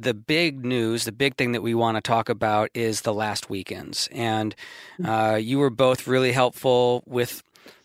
the 0.02 0.14
big 0.14 0.64
news, 0.64 1.04
the 1.04 1.12
big 1.12 1.36
thing 1.36 1.52
that 1.52 1.62
we 1.62 1.74
want 1.74 1.96
to 1.96 2.00
talk 2.00 2.28
about 2.28 2.70
is 2.74 3.02
the 3.02 3.14
last 3.14 3.48
weekends. 3.48 4.08
And 4.12 4.54
mm. 5.00 5.34
uh, 5.34 5.36
you 5.36 5.58
were 5.58 5.70
both 5.70 6.06
really 6.06 6.32
helpful 6.32 7.02
with 7.06 7.42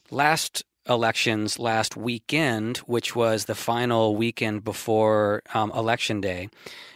last 0.09 0.63
elections 0.89 1.59
last 1.59 1.95
weekend, 1.97 2.77
which 2.79 3.15
was 3.15 3.45
the 3.45 3.55
final 3.55 4.15
weekend 4.15 4.63
before 4.63 5.43
um, 5.53 5.71
election 5.71 6.21
day. 6.21 6.49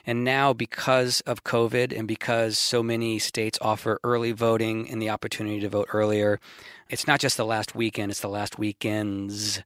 And 0.06 0.24
now, 0.24 0.54
because 0.54 1.22
of 1.22 1.44
COVID 1.44 1.98
and 1.98 2.08
because 2.08 2.58
so 2.58 2.82
many 2.82 3.20
states 3.20 3.60
offer 3.62 4.00
early 4.04 4.32
voting 4.32 4.90
and 4.90 5.02
the 5.02 5.10
opportunity 5.10 5.60
to 5.60 5.70
vote 5.70 5.90
earlier, 5.94 6.40
it's 6.90 7.08
not 7.08 7.20
just 7.20 7.38
the 7.38 7.46
last 7.46 7.76
weekend, 7.76 8.12
it's 8.12 8.22
the 8.22 8.30
last 8.30 8.58
weekends. 8.58 9.60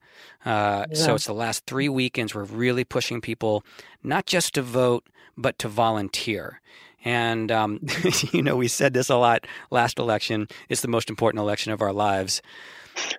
Uh, 0.46 0.86
yeah. 0.90 0.96
So 0.96 1.16
it's 1.16 1.26
the 1.26 1.34
last 1.34 1.66
three 1.66 1.90
weekends. 1.90 2.36
We're 2.36 2.44
really 2.44 2.84
pushing 2.84 3.22
people 3.22 3.64
not 4.04 4.26
just 4.26 4.54
to 4.56 4.62
vote, 4.62 5.06
but 5.38 5.58
to 5.60 5.68
volunteer. 5.68 6.62
And, 7.04 7.52
um, 7.52 7.80
you 8.32 8.42
know, 8.42 8.58
we 8.58 8.68
said 8.68 8.94
this 8.94 9.10
a 9.10 9.16
lot 9.16 9.46
last 9.72 10.00
election. 10.00 10.48
It's 10.70 10.82
the 10.82 10.88
most 10.88 11.10
important 11.10 11.40
election 11.40 11.72
of 11.72 11.82
our 11.82 11.94
lives. 11.94 12.42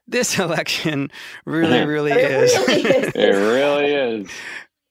This 0.06 0.38
election 0.38 1.10
really, 1.44 1.84
really 1.86 2.12
is. 2.12 2.56
Really 2.66 2.82
is. 2.90 3.12
it 3.14 3.34
really 3.34 3.92
is. 3.92 4.30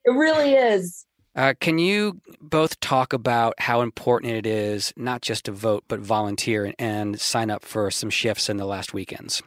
It 0.06 0.12
really 0.12 0.54
is. 0.54 1.06
Uh, 1.36 1.54
can 1.60 1.78
you 1.78 2.22
both 2.40 2.80
talk 2.80 3.12
about 3.12 3.54
how 3.60 3.82
important 3.82 4.32
it 4.32 4.46
is 4.46 4.94
not 4.96 5.22
just 5.22 5.46
to 5.46 5.52
vote, 5.52 5.84
but 5.90 6.00
volunteer 6.00 6.64
and, 6.64 6.76
and 6.80 7.20
sign 7.20 7.52
up 7.52 7.66
for 7.66 7.92
some 7.92 8.10
shifts 8.10 8.50
in 8.50 8.56
the 8.56 8.66
last 8.66 8.94
weekends? 8.94 9.44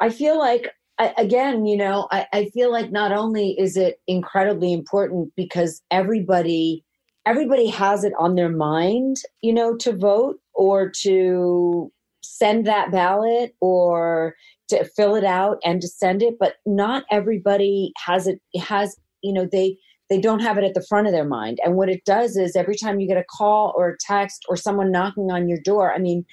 I 0.00 0.08
feel 0.08 0.38
like 0.38 0.70
I, 0.98 1.12
again, 1.18 1.66
you 1.66 1.76
know, 1.76 2.08
I, 2.10 2.26
I 2.32 2.44
feel 2.46 2.72
like 2.72 2.90
not 2.90 3.12
only 3.12 3.50
is 3.58 3.76
it 3.76 4.00
incredibly 4.06 4.72
important 4.72 5.32
because 5.36 5.82
everybody 5.90 6.84
everybody 7.26 7.66
has 7.66 8.04
it 8.04 8.12
on 8.18 8.36
their 8.36 8.48
mind, 8.48 9.16
you 9.42 9.52
know, 9.52 9.76
to 9.76 9.92
vote 9.92 10.38
or 10.54 10.88
to 10.88 11.92
send 12.26 12.66
that 12.66 12.90
ballot 12.90 13.54
or 13.60 14.34
to 14.68 14.84
fill 14.96 15.14
it 15.14 15.24
out 15.24 15.58
and 15.64 15.80
to 15.80 15.88
send 15.88 16.22
it, 16.22 16.34
but 16.38 16.54
not 16.66 17.04
everybody 17.10 17.92
has 18.04 18.26
it 18.26 18.40
has, 18.60 18.96
you 19.22 19.32
know, 19.32 19.48
they 19.50 19.76
they 20.08 20.20
don't 20.20 20.40
have 20.40 20.56
it 20.56 20.64
at 20.64 20.74
the 20.74 20.86
front 20.88 21.06
of 21.06 21.12
their 21.12 21.24
mind. 21.24 21.58
And 21.64 21.76
what 21.76 21.88
it 21.88 22.04
does 22.04 22.36
is 22.36 22.54
every 22.54 22.76
time 22.76 23.00
you 23.00 23.08
get 23.08 23.16
a 23.16 23.24
call 23.24 23.74
or 23.76 23.90
a 23.90 23.96
text 23.98 24.44
or 24.48 24.56
someone 24.56 24.92
knocking 24.92 25.30
on 25.30 25.48
your 25.48 25.58
door, 25.58 25.92
I 25.92 25.98
mean, 25.98 26.24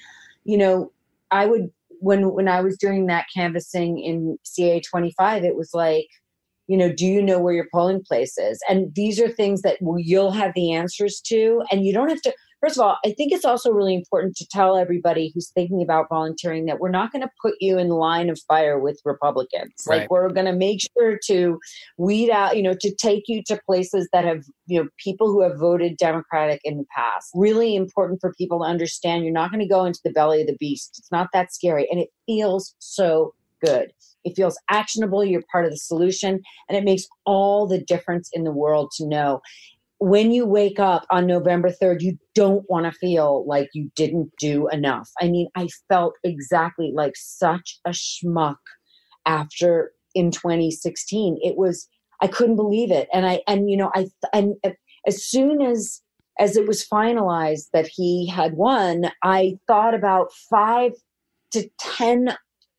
you 0.44 0.58
know, 0.58 0.92
I 1.32 1.46
would 1.46 1.70
when 2.00 2.34
when 2.34 2.48
I 2.48 2.62
was 2.62 2.78
doing 2.78 3.08
that 3.08 3.26
canvassing 3.36 4.00
in 4.00 4.38
CA 4.44 4.82
25, 4.82 5.44
it 5.44 5.56
was 5.56 5.72
like, 5.74 6.08
you 6.68 6.78
know, 6.78 6.92
do 6.92 7.06
you 7.06 7.22
know 7.22 7.40
where 7.40 7.54
your 7.54 7.68
polling 7.74 8.04
place 8.06 8.38
is? 8.38 8.60
And 8.70 8.94
these 8.96 9.20
are 9.20 9.30
things 9.30 9.62
that 9.62 9.78
you'll 9.98 10.32
have 10.32 10.54
the 10.54 10.74
answers 10.74 11.22
to, 11.28 11.64
and 11.72 11.86
you 11.86 11.94
don't 11.94 12.10
have 12.10 12.22
to 12.22 12.34
first 12.64 12.78
of 12.78 12.86
all, 12.86 12.98
I 13.06 13.12
think 13.12 13.34
it's 13.34 13.44
also 13.44 13.72
really 13.72 13.94
important 13.94 14.36
to 14.38 14.48
tell 14.50 14.78
everybody 14.78 15.32
who's 15.34 15.50
thinking 15.50 15.82
about 15.82 16.08
volunteering 16.10 16.66
that 16.66 16.80
we're 16.80 16.90
not 16.90 17.12
going 17.12 17.22
to 17.22 17.30
put 17.42 17.56
you 17.60 17.78
in 17.78 17.90
line 17.90 18.30
of 18.30 18.40
fire 18.48 18.80
with 18.80 19.02
Republicans. 19.04 19.74
Right. 19.86 20.02
Like 20.02 20.12
we're 20.12 20.30
going 20.30 20.46
to 20.46 20.54
make 20.54 20.80
sure 20.98 21.20
to 21.28 21.60
weed 21.98 22.30
out, 22.30 22.56
you 22.56 22.64
know, 22.64 22.74
to 22.80 22.96
take 22.96 23.24
you 23.28 23.44
to 23.48 23.60
places 23.66 24.08
that 24.14 24.24
have, 24.24 24.44
you 24.68 24.82
know, 24.82 24.90
people 24.98 25.28
who 25.28 25.42
have 25.42 25.60
voted 25.60 25.98
Democratic 25.98 26.62
in 26.64 26.78
the 26.78 26.86
past. 26.96 27.32
Really 27.36 27.76
important 27.76 28.22
for 28.22 28.34
people 28.38 28.60
to 28.60 28.66
understand 28.66 29.24
you're 29.24 29.34
not 29.34 29.52
going 29.52 29.60
to 29.60 29.68
go 29.68 29.84
into 29.84 30.00
the 30.04 30.12
belly 30.12 30.42
of 30.42 30.48
the 30.48 30.58
beast. 30.58 30.96
It's 30.98 31.12
not 31.12 31.30
that 31.34 31.54
scary 31.54 31.88
and 31.92 32.00
it 32.00 32.10
feels 32.26 32.76
so 32.80 33.34
good. 33.64 33.92
It 34.24 34.36
feels 34.36 34.58
actionable. 34.70 35.24
You're 35.24 35.44
part 35.52 35.66
of 35.66 35.72
the 35.72 35.78
solution. 35.78 36.42
And 36.70 36.78
it 36.78 36.84
makes 36.84 37.08
all 37.26 37.68
the 37.68 37.80
difference 37.80 38.30
in 38.32 38.46
the 38.46 38.52
world 38.52 38.92
to 38.98 39.06
know 39.06 39.42
when 40.04 40.34
you 40.34 40.46
wake 40.46 40.82
up 40.82 41.06
on 41.12 41.26
November 41.26 41.72
3rd, 41.72 42.02
you 42.02 42.18
don't 42.36 42.70
want 42.70 42.86
to 42.86 42.92
feel 42.92 43.46
like 43.48 43.70
you 43.74 43.90
didn't 43.96 44.30
do 44.38 44.68
enough. 44.68 45.10
I 45.22 45.30
mean, 45.30 45.48
I 45.56 45.70
felt 45.88 46.16
exactly 46.26 46.92
like 46.94 47.14
such 47.16 47.80
a 47.86 47.92
schmuck 47.92 48.58
after 49.26 49.94
in 50.14 50.30
2016. 50.30 51.40
It 51.42 51.56
was, 51.56 51.88
I 52.22 52.28
couldn't 52.28 52.58
believe 52.58 52.92
it. 52.92 53.08
And 53.14 53.26
I, 53.26 53.44
and 53.48 53.72
you 53.72 53.78
know, 53.78 53.92
I, 53.96 54.08
and 54.34 54.56
as 55.08 55.26
soon 55.26 55.62
as, 55.62 56.02
as 56.38 56.58
it 56.58 56.68
was 56.68 56.86
finalized 56.86 57.70
that 57.72 57.88
he 57.88 58.28
had 58.28 58.56
won, 58.56 59.06
I 59.24 59.58
thought 59.68 59.94
about 59.94 60.34
five 60.50 60.92
to 61.54 61.70
10 61.80 62.36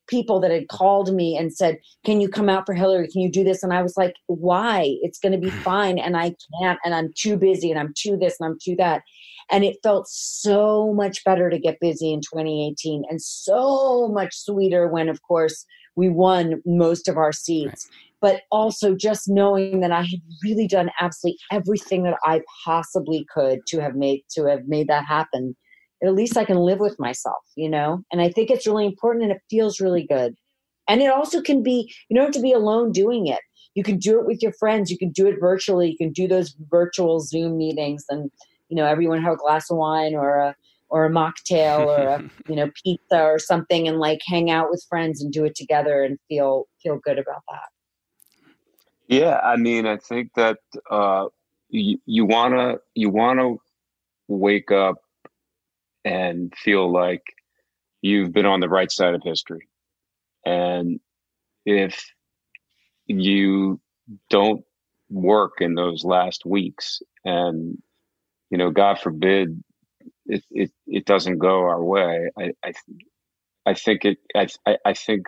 people 0.07 0.39
that 0.39 0.51
had 0.51 0.67
called 0.67 1.13
me 1.13 1.37
and 1.37 1.53
said, 1.53 1.79
Can 2.05 2.21
you 2.21 2.29
come 2.29 2.49
out 2.49 2.65
for 2.65 2.73
Hillary? 2.73 3.07
Can 3.07 3.21
you 3.21 3.31
do 3.31 3.43
this? 3.43 3.63
And 3.63 3.73
I 3.73 3.81
was 3.81 3.97
like, 3.97 4.15
Why? 4.27 4.97
It's 5.01 5.19
going 5.19 5.31
to 5.31 5.37
be 5.37 5.49
hmm. 5.49 5.61
fine. 5.61 5.97
And 5.97 6.17
I 6.17 6.35
can't. 6.59 6.79
And 6.83 6.93
I'm 6.93 7.11
too 7.15 7.37
busy 7.37 7.71
and 7.71 7.79
I'm 7.79 7.93
too 7.95 8.17
this 8.17 8.37
and 8.39 8.49
I'm 8.49 8.57
too 8.63 8.75
that. 8.77 9.03
And 9.51 9.63
it 9.63 9.77
felt 9.83 10.07
so 10.07 10.93
much 10.93 11.23
better 11.23 11.49
to 11.49 11.59
get 11.59 11.79
busy 11.79 12.11
in 12.11 12.21
2018 12.21 13.03
and 13.09 13.21
so 13.21 14.07
much 14.07 14.35
sweeter 14.35 14.87
when, 14.87 15.07
of 15.07 15.21
course, 15.21 15.65
we 15.95 16.09
won 16.09 16.61
most 16.65 17.07
of 17.07 17.17
our 17.17 17.31
seats. 17.31 17.87
Right. 17.87 18.01
But 18.21 18.41
also 18.51 18.95
just 18.95 19.27
knowing 19.27 19.81
that 19.81 19.91
I 19.91 20.01
had 20.01 20.21
really 20.43 20.67
done 20.67 20.89
absolutely 20.99 21.37
everything 21.51 22.03
that 22.03 22.17
I 22.23 22.41
possibly 22.63 23.25
could 23.31 23.59
to 23.67 23.79
have 23.79 23.95
made 23.95 24.23
to 24.31 24.45
have 24.45 24.67
made 24.67 24.87
that 24.87 25.05
happen 25.05 25.55
at 26.03 26.13
least 26.13 26.37
I 26.37 26.45
can 26.45 26.57
live 26.57 26.79
with 26.79 26.99
myself, 26.99 27.43
you 27.55 27.69
know? 27.69 28.03
And 28.11 28.21
I 28.21 28.29
think 28.29 28.49
it's 28.49 28.67
really 28.67 28.85
important 28.85 29.23
and 29.23 29.31
it 29.31 29.41
feels 29.49 29.79
really 29.79 30.05
good. 30.05 30.35
And 30.87 31.01
it 31.01 31.11
also 31.11 31.41
can 31.41 31.63
be, 31.63 31.91
you 32.09 32.15
don't 32.15 32.25
have 32.25 32.33
to 32.35 32.41
be 32.41 32.51
alone 32.51 32.91
doing 32.91 33.27
it. 33.27 33.39
You 33.73 33.83
can 33.83 33.97
do 33.97 34.19
it 34.19 34.25
with 34.25 34.41
your 34.41 34.53
friends. 34.53 34.91
You 34.91 34.97
can 34.97 35.11
do 35.11 35.27
it 35.27 35.39
virtually. 35.39 35.89
You 35.89 35.97
can 35.97 36.11
do 36.11 36.27
those 36.27 36.55
virtual 36.69 37.19
Zoom 37.19 37.57
meetings 37.57 38.05
and, 38.09 38.29
you 38.69 38.75
know, 38.75 38.85
everyone 38.85 39.21
have 39.21 39.33
a 39.33 39.37
glass 39.37 39.69
of 39.69 39.77
wine 39.77 40.15
or 40.15 40.37
a, 40.37 40.55
or 40.89 41.05
a 41.05 41.09
mocktail 41.09 41.85
or 41.85 42.07
a, 42.07 42.29
you 42.49 42.55
know, 42.55 42.69
pizza 42.83 43.21
or 43.21 43.39
something 43.39 43.87
and 43.87 43.99
like 43.99 44.19
hang 44.27 44.51
out 44.51 44.69
with 44.69 44.85
friends 44.87 45.21
and 45.21 45.33
do 45.33 45.43
it 45.45 45.55
together 45.55 46.03
and 46.03 46.19
feel, 46.29 46.65
feel 46.83 46.99
good 47.03 47.17
about 47.17 47.41
that. 47.49 47.67
Yeah. 49.07 49.39
I 49.43 49.55
mean, 49.55 49.85
I 49.87 49.97
think 49.97 50.31
that, 50.35 50.59
uh, 50.89 51.27
you, 51.69 51.97
you 52.05 52.25
wanna, 52.25 52.77
you 52.93 53.09
wanna 53.09 53.55
wake 54.27 54.71
up 54.71 54.97
and 56.05 56.53
feel 56.57 56.91
like 56.91 57.23
you've 58.01 58.33
been 58.33 58.45
on 58.45 58.61
the 58.61 58.69
right 58.69 58.91
side 58.91 59.15
of 59.15 59.23
history. 59.23 59.67
And 60.45 60.99
if 61.65 62.05
you 63.07 63.79
don't 64.29 64.63
work 65.09 65.61
in 65.61 65.75
those 65.75 66.03
last 66.03 66.45
weeks 66.45 67.01
and 67.25 67.77
you 68.49 68.57
know 68.57 68.71
god 68.71 68.99
forbid 68.99 69.61
it 70.25 70.43
it, 70.51 70.71
it 70.87 71.05
doesn't 71.05 71.37
go 71.37 71.61
our 71.61 71.83
way 71.83 72.29
i 72.39 72.51
i, 72.65 72.73
I 73.67 73.73
think 73.75 74.05
it 74.05 74.17
i 74.35 74.47
i 74.85 74.93
think 74.93 75.27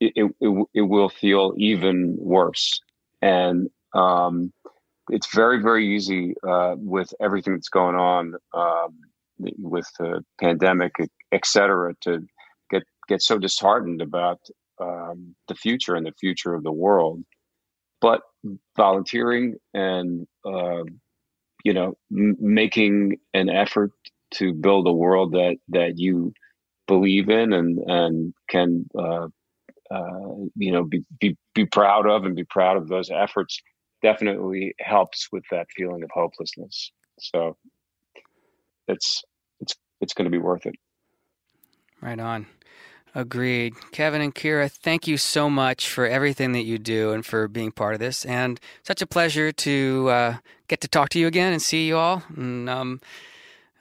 it, 0.00 0.12
it, 0.40 0.66
it 0.74 0.82
will 0.82 1.08
feel 1.08 1.54
even 1.56 2.16
worse 2.18 2.80
and 3.22 3.70
um 3.94 4.52
it's 5.10 5.34
very 5.34 5.62
very 5.62 5.94
easy 5.96 6.34
uh 6.46 6.74
with 6.78 7.12
everything 7.20 7.54
that's 7.54 7.70
going 7.70 7.96
on 7.96 8.34
um 8.54 8.94
with 9.38 9.86
the 9.98 10.22
pandemic, 10.40 10.92
et 11.32 11.46
cetera, 11.46 11.94
to 12.02 12.26
get 12.70 12.82
get 13.08 13.22
so 13.22 13.38
disheartened 13.38 14.02
about 14.02 14.40
um, 14.80 15.34
the 15.48 15.54
future 15.54 15.94
and 15.94 16.06
the 16.06 16.14
future 16.18 16.54
of 16.54 16.62
the 16.62 16.72
world. 16.72 17.22
But 18.00 18.22
volunteering 18.76 19.56
and 19.74 20.26
uh, 20.44 20.84
you 21.64 21.74
know 21.74 21.96
m- 22.12 22.36
making 22.38 23.18
an 23.34 23.48
effort 23.48 23.92
to 24.32 24.52
build 24.52 24.86
a 24.86 24.92
world 24.92 25.32
that 25.32 25.56
that 25.68 25.98
you 25.98 26.32
believe 26.86 27.28
in 27.28 27.52
and 27.52 27.78
and 27.86 28.34
can 28.48 28.86
uh, 28.98 29.26
uh, 29.90 30.34
you 30.56 30.72
know 30.72 30.84
be, 30.84 31.04
be 31.20 31.36
be 31.54 31.66
proud 31.66 32.06
of 32.06 32.24
and 32.24 32.36
be 32.36 32.44
proud 32.44 32.76
of 32.76 32.88
those 32.88 33.10
efforts 33.10 33.60
definitely 34.02 34.74
helps 34.78 35.28
with 35.32 35.44
that 35.50 35.66
feeling 35.76 36.02
of 36.02 36.10
hopelessness. 36.12 36.92
So 37.18 37.56
it's 38.88 39.22
it's 39.60 39.74
it's 40.00 40.14
going 40.14 40.26
to 40.26 40.30
be 40.30 40.38
worth 40.38 40.66
it. 40.66 40.74
Right 42.00 42.18
on. 42.20 42.46
Agreed. 43.14 43.72
Kevin 43.92 44.20
and 44.20 44.34
Kyra, 44.34 44.70
thank 44.70 45.06
you 45.08 45.16
so 45.16 45.48
much 45.48 45.88
for 45.88 46.06
everything 46.06 46.52
that 46.52 46.64
you 46.64 46.76
do 46.78 47.12
and 47.12 47.24
for 47.24 47.48
being 47.48 47.72
part 47.72 47.94
of 47.94 48.00
this. 48.00 48.26
And 48.26 48.60
such 48.82 49.00
a 49.00 49.06
pleasure 49.06 49.52
to 49.52 50.08
uh, 50.10 50.36
get 50.68 50.82
to 50.82 50.88
talk 50.88 51.08
to 51.10 51.18
you 51.18 51.26
again 51.26 51.54
and 51.54 51.62
see 51.62 51.88
you 51.88 51.96
all. 51.96 52.22
And 52.36 52.68
um, 52.68 53.00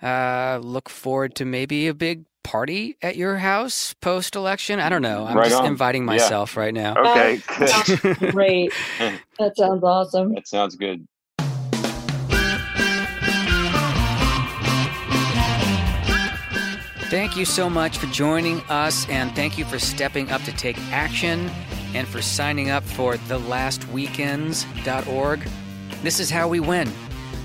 uh, 0.01 0.59
look 0.63 0.87
forward 0.87 1.35
to 1.35 1.45
maybe 1.45 1.87
a 1.87 1.93
big 1.93 2.23
party 2.43 2.95
at 3.01 3.17
your 3.17 3.37
house 3.37 3.93
post 3.95 4.35
election. 4.37 4.79
I 4.79 4.87
don't 4.87 5.01
know. 5.01 5.25
I'm 5.25 5.35
Right 5.35 5.49
just 5.49 5.59
on. 5.61 5.65
inviting 5.67 6.05
myself 6.05 6.55
right 6.55 6.73
now. 6.73 6.95
Okay, 6.95 7.37
Sounds 7.65 7.99
great. 8.31 8.71
That 9.37 9.57
sounds 9.57 9.83
awesome. 9.83 10.33
that 10.35 10.47
sounds 10.47 10.77
good. 10.77 11.05
Thank 17.09 17.35
you 17.37 17.45
so 17.45 17.69
much 17.69 17.99
for 17.99 18.07
joining 18.07 18.61
us, 18.61 19.07
and 19.09 19.35
thank 19.35 19.59
you 19.59 19.65
for 19.65 19.77
stepping 19.77 20.31
up 20.31 20.41
to 20.41 20.51
take 20.51 20.75
action 20.91 21.51
and 21.93 22.07
for 22.07 22.19
signing 22.19 22.71
up 22.71 22.83
for 22.83 23.13
thelastweekends.org. 23.13 25.47
This 26.01 26.19
is 26.19 26.31
how 26.31 26.47
we 26.47 26.59
win. 26.59 26.91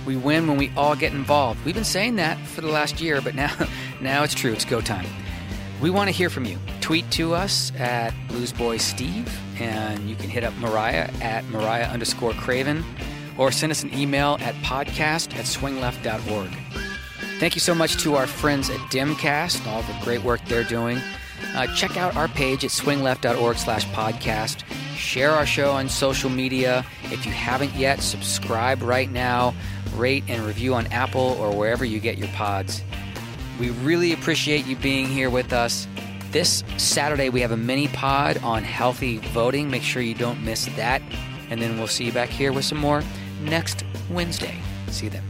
We 0.07 0.16
win 0.16 0.49
when 0.49 0.57
we 0.57 0.73
all 0.79 0.96
get 0.96 1.12
involved. 1.12 1.62
We've 1.64 1.75
been 1.75 1.85
saying 1.85 2.16
that 2.16 2.38
for 2.46 2.62
the 2.62 2.68
last 2.68 3.03
year, 3.03 3.20
but 3.20 3.35
now, 3.35 3.55
now 4.01 4.23
it's 4.23 4.33
true. 4.33 4.53
It's 4.53 4.64
go 4.64 4.81
time. 4.81 5.05
We 5.83 5.90
want 5.90 6.09
to 6.09 6.12
hear 6.12 6.31
from 6.31 6.46
you. 6.46 6.59
Tweet 6.81 7.11
to 7.12 7.35
us 7.35 7.70
at 7.77 8.14
BluesBoySteve, 8.29 9.29
and 9.61 10.09
you 10.09 10.16
can 10.16 10.31
hit 10.31 10.42
up 10.42 10.57
Mariah 10.57 11.11
at 11.20 11.44
Mariah 11.51 11.85
underscore 11.87 12.33
Craven, 12.33 12.83
or 13.37 13.53
send 13.53 13.73
us 13.73 13.83
an 13.83 13.92
email 13.92 14.38
at 14.40 14.55
podcast 14.57 15.37
at 15.37 15.44
swingleft.org. 15.44 16.51
Thank 17.40 17.55
you 17.55 17.61
so 17.61 17.74
much 17.74 17.96
to 18.03 18.16
our 18.16 18.26
friends 18.26 18.68
at 18.68 18.76
Dimcast, 18.90 19.66
all 19.66 19.81
the 19.81 19.96
great 20.05 20.22
work 20.22 20.44
they're 20.44 20.62
doing. 20.62 21.00
Uh, 21.55 21.66
check 21.74 21.96
out 21.96 22.14
our 22.14 22.29
page 22.29 22.66
at 22.66 22.70
swingleft.org 22.70 23.57
slash 23.57 23.87
podcast. 23.87 24.62
Share 24.94 25.31
our 25.31 25.46
show 25.46 25.70
on 25.70 25.88
social 25.88 26.29
media. 26.29 26.85
If 27.05 27.24
you 27.24 27.33
haven't 27.33 27.74
yet, 27.74 28.03
subscribe 28.03 28.83
right 28.83 29.11
now. 29.11 29.55
Rate 29.94 30.22
and 30.29 30.44
review 30.44 30.74
on 30.74 30.87
Apple 30.88 31.35
or 31.40 31.57
wherever 31.57 31.83
you 31.83 31.98
get 31.98 32.18
your 32.18 32.29
pods. 32.29 32.83
We 33.59 33.70
really 33.70 34.12
appreciate 34.12 34.66
you 34.66 34.76
being 34.76 35.07
here 35.07 35.31
with 35.31 35.55
us. 35.55 35.88
This 36.33 36.62
Saturday, 36.76 37.31
we 37.31 37.40
have 37.40 37.53
a 37.53 37.57
mini 37.57 37.88
pod 37.88 38.37
on 38.42 38.64
healthy 38.64 39.16
voting. 39.33 39.70
Make 39.70 39.83
sure 39.83 40.03
you 40.03 40.14
don't 40.14 40.44
miss 40.44 40.66
that. 40.76 41.00
And 41.48 41.62
then 41.62 41.79
we'll 41.79 41.88
see 41.88 42.05
you 42.05 42.12
back 42.12 42.29
here 42.29 42.53
with 42.53 42.66
some 42.66 42.79
more 42.79 43.03
next 43.40 43.83
Wednesday. 44.11 44.61
See 44.88 45.07
you 45.07 45.11
then. 45.11 45.30